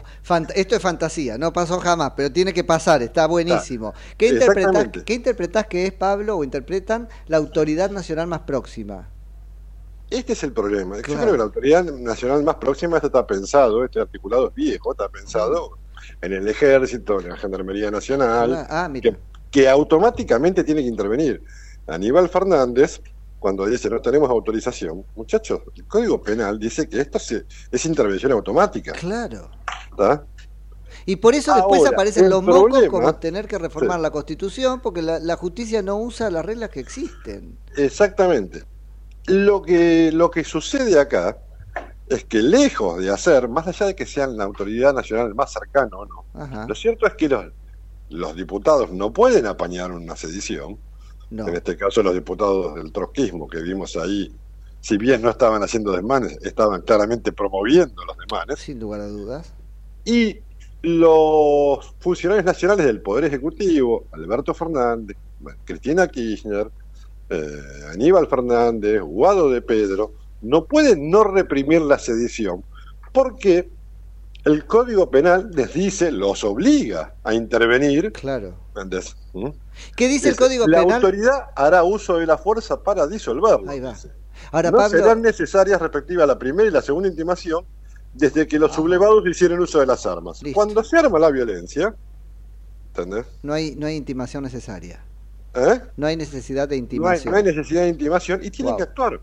[0.55, 3.93] Esto es fantasía, no pasó jamás, pero tiene que pasar, está buenísimo.
[4.17, 4.89] ¿Qué, interpretás.
[5.05, 9.09] ¿Qué interpretás que es, Pablo, o interpretan la autoridad nacional más próxima?
[10.11, 10.97] Este es el problema.
[10.97, 11.21] Yo Claro.
[11.21, 15.79] creo que la autoridad nacional más próxima está pensado, este articulado es viejo, está pensado
[16.21, 18.93] en el ejército, en la gendarmería nacional, Ah, ah,
[19.51, 21.43] que automáticamente tiene que intervenir.
[21.87, 23.01] Aníbal Fernández,
[23.45, 28.33] cuando dice no tenemos autorización, muchachos, el Código Penal dice que esto se- es intervención
[28.33, 28.93] automática.
[28.93, 29.51] Claro.
[29.91, 30.25] ¿está?
[31.05, 34.03] Y por eso después Ahora, aparecen los mocos problema- como tener que reformar Sí.
[34.03, 37.59] la Constitución porque la, la justicia no usa las reglas que existen.
[37.77, 38.65] Exactamente.
[39.27, 41.37] Lo que, lo que sucede acá
[42.09, 45.95] es que lejos de hacer, más allá de que sean la autoridad nacional más cercana
[45.99, 46.65] o no, Ajá.
[46.67, 47.45] lo cierto es que los,
[48.09, 50.79] los diputados no pueden apañar una sedición.
[51.35, 51.49] No.
[51.49, 54.33] En este caso, los diputados del trotskismo que vimos ahí,
[54.81, 58.61] si bien no estaban haciendo desmanes, estaban claramente promoviendo los desmanes.
[58.61, 59.53] Sin lugar a dudas.
[60.05, 60.39] Y
[60.83, 65.17] los funcionarios nacionales del Poder Ejecutivo, Alberto Fernández,
[65.65, 66.71] Cristina Kirchner,
[67.31, 67.61] eh,
[67.93, 70.13] Aníbal Fernández, Guado de Pedro,
[70.43, 72.63] no pueden no reprimir la sedición
[73.13, 73.69] porque
[74.45, 78.13] el Código Penal les dice, los obliga a intervenir.
[78.13, 78.55] Claro.
[78.69, 79.17] ¿entendés?
[79.35, 79.49] ¿Mm?
[79.97, 80.95] ¿Qué dice el Código la Penal?
[81.05, 83.69] autoridad hará uso de la fuerza para disolverlo.
[83.71, 83.93] Ahí va.
[83.93, 84.11] dice.
[84.53, 87.65] Ahora, no Pablo, serán necesarias respectivas la primera y la segunda intimación
[88.13, 90.43] desde que los sublevados hicieron uso de las armas.
[90.43, 90.55] Listo.
[90.55, 91.95] Cuando se arma la violencia,
[92.89, 93.27] ¿entendés?
[93.43, 95.01] no hay, no hay intimación necesaria.
[95.55, 95.81] ¿Eh?
[95.97, 97.31] No hay necesidad de No hay, intimación.
[97.33, 98.77] no hay necesidad de intimación y tienen Wow.
[98.79, 99.21] que actuar.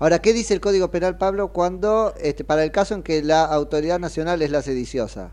[0.00, 3.44] Ahora, ¿qué dice el Código Penal, Pablo, cuando, este, para el caso en que la
[3.44, 5.30] autoridad nacional es la sediciosa?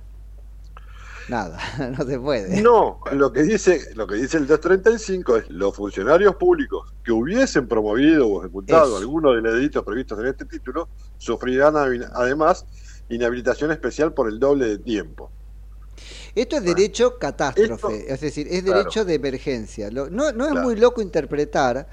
[1.28, 1.57] Nada,
[1.97, 2.61] no se puede.
[2.61, 7.67] No, lo que dice, lo que dice el 235 es los funcionarios públicos que hubiesen
[7.67, 8.97] promovido o ejecutado Eso.
[8.97, 12.65] alguno de los delitos previstos en este título sufrirán además
[13.09, 15.32] inhabilitación especial por el doble de tiempo.
[16.36, 18.80] Esto es derecho catástrofe, Esto- es decir, es Claro.
[18.80, 19.89] derecho de emergencia.
[19.89, 20.61] No, no es Claro.
[20.61, 21.88] muy loco interpretar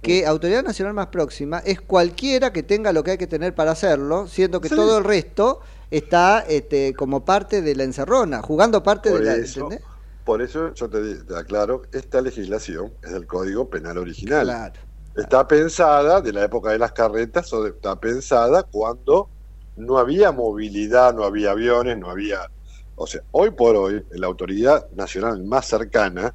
[0.00, 3.72] que Autoridad Nacional más próxima es cualquiera que tenga lo que hay que tener para
[3.72, 4.74] hacerlo, siendo que Sí.
[4.74, 5.60] todo el resto
[5.96, 9.36] está este, como parte de la encerrona, jugando parte Por de la...
[9.36, 9.86] eso, ¿entendés?
[10.24, 14.44] por eso yo te aclaro, esta legislación es del Código Penal original.
[14.46, 14.80] Claro.
[15.16, 19.28] Está pensada de la época de las carretas, o de- está pensada cuando
[19.76, 22.50] no había movilidad, no había aviones, no había...
[22.94, 26.34] O sea, hoy por hoy, la autoridad nacional más cercana,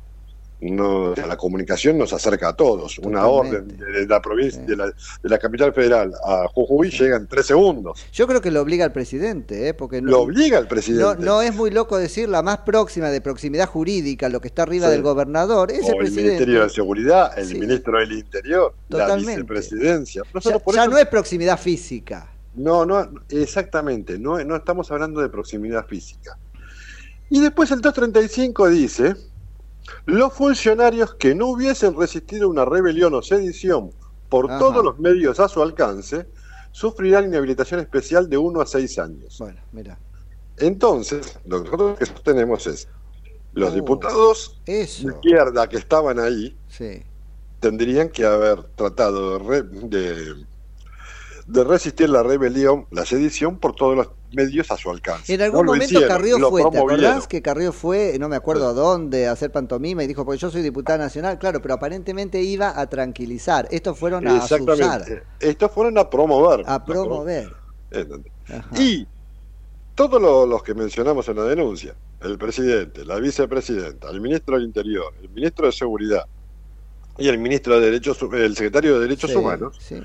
[0.60, 2.98] no, la comunicación nos acerca a todos.
[3.00, 4.94] Una orden de, la provincia, de, la, de
[5.30, 8.04] la capital federal a Jujuy llega en tres segundos.
[8.12, 9.74] Yo creo que lo obliga al presidente, ¿eh?
[9.76, 11.24] porque no, Lo obliga no, presidente.
[11.24, 14.88] no es muy loco decir la más próxima de proximidad jurídica, lo que está arriba
[14.88, 14.94] Sí.
[14.94, 16.30] del gobernador, es o el el presidente.
[16.32, 19.26] Ministerio de Seguridad, el ministro del Interior, Totalmente.
[19.26, 20.24] la vicepresidencia.
[20.26, 22.32] Ya, Nosotros por ya eso- no es proximidad física.
[22.56, 26.36] No, no, exactamente, no, no estamos hablando de proximidad física.
[27.30, 29.16] Y después el 235 dice,
[30.06, 33.92] los funcionarios que no hubiesen resistido una rebelión o sedición
[34.30, 34.60] por Ajá.
[34.60, 36.28] todos los medios a su alcance,
[36.72, 39.38] sufrirán inhabilitación especial de 1 a 6 años.
[39.40, 39.98] Bueno, mira.
[40.58, 42.88] Entonces, lo que nosotros que sostenemos es,
[43.54, 45.08] los Oh, diputados Eso.
[45.08, 47.02] de izquierda que estaban ahí Sí.
[47.60, 50.46] tendrían que haber tratado de, re- de,
[51.48, 55.34] de resistir la rebelión, la sedición, por todos los medios a su alcance.
[55.34, 58.36] En algún No momento hicieron, Carrió lo fue, ¿te acordás que Carrió fue, no me
[58.36, 61.76] acuerdo a dónde, a hacer pantomima y dijo, porque yo soy diputada nacional, claro, pero
[61.76, 63.68] aparentemente iba a tranquilizar.
[63.72, 65.24] Estos fueron a Exactamente.
[65.40, 66.64] Estos fueron a promover.
[66.68, 67.56] a promover.
[68.78, 69.08] Y
[69.96, 74.66] todos lo- los que mencionamos en la denuncia, el presidente, la vicepresidenta, el ministro del
[74.66, 76.26] Interior, el ministro de Seguridad
[77.18, 80.02] y el ministro de Derechos, el secretario de Derechos Sí, Humanos, sí.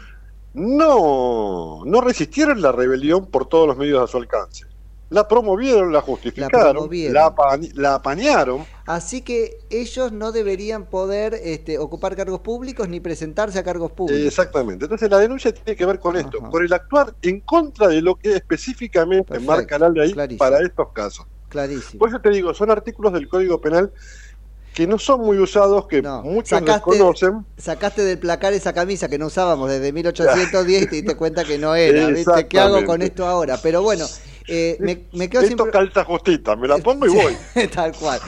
[0.54, 4.66] No, no resistieron la rebelión por todos los medios a su alcance.
[5.10, 7.12] La promovieron, la justificaron, promovieron.
[7.14, 8.64] la, apa- la apañaron.
[8.86, 14.24] Así que ellos no deberían poder este, ocupar cargos públicos ni presentarse a cargos públicos.
[14.26, 14.86] Exactamente.
[14.86, 18.16] Entonces la denuncia tiene que ver con esto, por el actuar en contra de lo
[18.16, 20.38] que específicamente Perfecto, marca la ley clarísimo.
[20.38, 21.26] para estos casos.
[21.50, 21.98] Clarísimo.
[21.98, 23.92] Por eso te digo, son artículos del Código Penal
[24.74, 27.44] que no son muy usados, que muchos Sacaste- desconocen.
[27.56, 31.58] Sacaste del placar esa camisa que no usábamos desde 1810 y te diste cuenta que
[31.58, 32.06] no era.
[32.08, 32.46] ¿viste?
[32.48, 33.58] ¿Qué hago con esto ahora?
[33.62, 34.06] Pero bueno,
[34.48, 37.36] eh, me, me quedo sin Esto calza justita, me la pongo y voy.
[37.74, 38.20] Tal cual.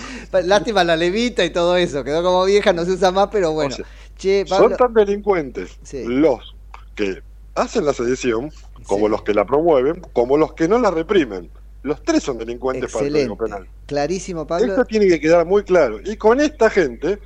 [0.44, 2.04] Lástima la levita y todo eso.
[2.04, 3.74] Quedó como vieja, no se usa más, pero bueno.
[4.18, 6.54] che, Son Pablo, tan delincuentes los
[6.94, 7.22] que
[7.54, 8.50] hacen la sedición,
[8.86, 11.50] como los que la promueven, como los que no la reprimen.
[11.84, 13.36] Los tres son delincuentes para el excelente.
[13.36, 13.68] Código Penal.
[13.86, 14.72] Clarísimo, Pablo.
[14.72, 16.00] Esto tiene que quedar muy claro.
[16.02, 17.18] Y con esta gente,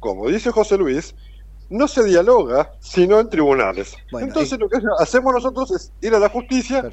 [0.00, 1.14] como dice José Luis,
[1.68, 3.94] no se dialoga sino en tribunales.
[4.10, 6.90] Bueno, Entonces lo que hacemos nosotros es ir a la justicia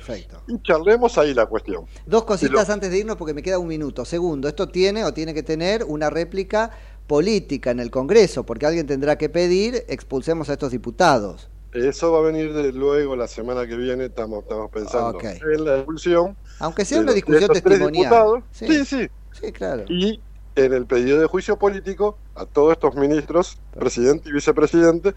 [0.49, 1.85] y charlemos ahí la cuestión.
[2.05, 4.03] Dos cositas antes de irnos porque me queda un minuto.
[4.03, 6.71] Segundo, esto tiene o tiene que tener una réplica
[7.07, 11.49] política en el Congreso, porque alguien tendrá que pedir expulsemos a estos diputados.
[11.73, 15.77] Eso va a venir de luego la semana que viene, estamos, estamos pensando en la
[15.77, 16.35] expulsión.
[16.61, 18.43] Aunque sea de una discusión testimonial.
[18.51, 18.67] Sí.
[18.67, 19.09] Sí, sí.
[19.31, 19.85] Sí, claro.
[19.87, 20.23] Y
[20.55, 25.13] en el pedido de juicio político a todos estos ministros, presidente y vicepresidente,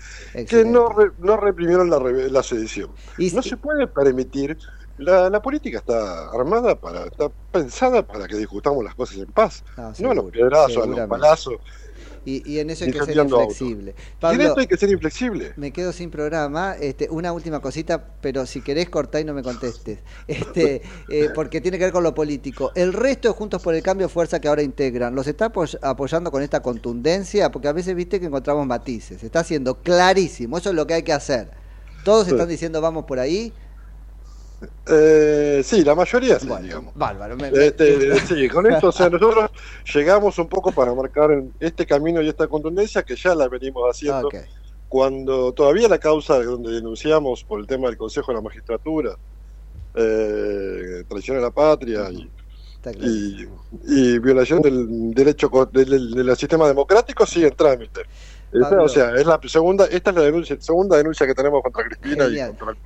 [0.49, 2.95] que no, re- no reprimieron la, la sedición.
[3.19, 4.57] no se puede permitir,
[4.97, 9.65] la, la política está armada para, está pensada para que discutamos las cosas en paz,
[9.77, 11.57] No, no a los piedrazos, a los palazos.
[12.25, 13.91] Y, y en eso hay que ser inflexible.
[13.97, 15.53] Y en Pablo, esto hay que ser inflexible.
[15.57, 16.75] me quedo sin programa.
[16.81, 19.99] Este, una última cosita, pero si querés cortar y no me contestes.
[20.27, 22.73] Este, eh, porque tiene que ver con lo político.
[22.75, 26.31] El resto de Juntos por el Cambio, fuerza que ahora integran, ¿los está apoy- apoyando
[26.31, 27.51] con esta contundencia?
[27.51, 29.23] Porque a veces viste que encontramos matices.
[29.23, 30.59] Está siendo clarísimo.
[30.59, 31.51] Eso es lo que hay que hacer.
[32.05, 32.33] Todos Sí.
[32.33, 33.53] están diciendo vamos por ahí.
[34.87, 36.95] Eh, sí, la mayoría sí, digamos.
[36.95, 37.37] Bárbaro.
[37.37, 39.51] me- me- Este, sí, con esto, o sea, nosotros
[39.93, 44.29] llegamos un poco para marcar este camino y esta contundencia que ya la venimos haciendo
[44.89, 49.17] cuando todavía la causa donde denunciamos por el tema del Consejo de la Magistratura,
[49.95, 52.31] eh, traición a la patria y,
[53.01, 53.49] y,
[53.87, 58.03] y violación del derecho del, sistema democrático sigue en trámite.
[58.53, 61.83] Esta, o sea, es la segunda, esta es la denuncia, segunda denuncia que tenemos contra
[61.85, 62.55] Cristina Genial.
[62.55, 62.77] y contra el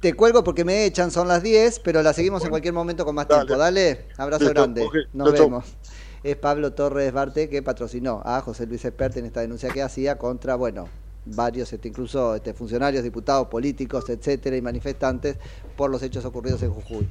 [0.00, 3.14] te cuelgo porque me echan, son las 10, pero la seguimos en cualquier momento con
[3.14, 3.56] más tiempo.
[3.56, 4.88] Dale, abrazo Listo, grande.
[5.12, 5.64] Nos vemos.
[6.22, 10.18] Es Pablo Torres Barte que patrocinó a José Luis Espert en esta denuncia que hacía
[10.18, 10.88] contra, bueno,
[11.24, 15.36] varios, este, incluso este, funcionarios, diputados, políticos, etcétera, y manifestantes
[15.76, 17.08] por los hechos ocurridos en Jujuy.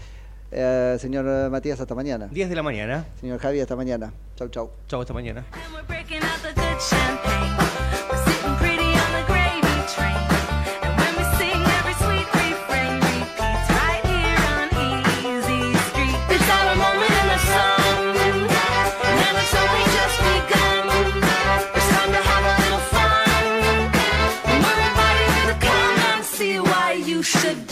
[0.52, 2.28] Eh, señor Matías, hasta mañana.
[2.32, 3.06] 10 de la mañana.
[3.20, 4.14] Señor Javi, hasta mañana.
[4.36, 4.72] Chau, chau.
[4.88, 5.46] Chau, hasta mañana.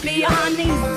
[0.02, 0.97] Be honest.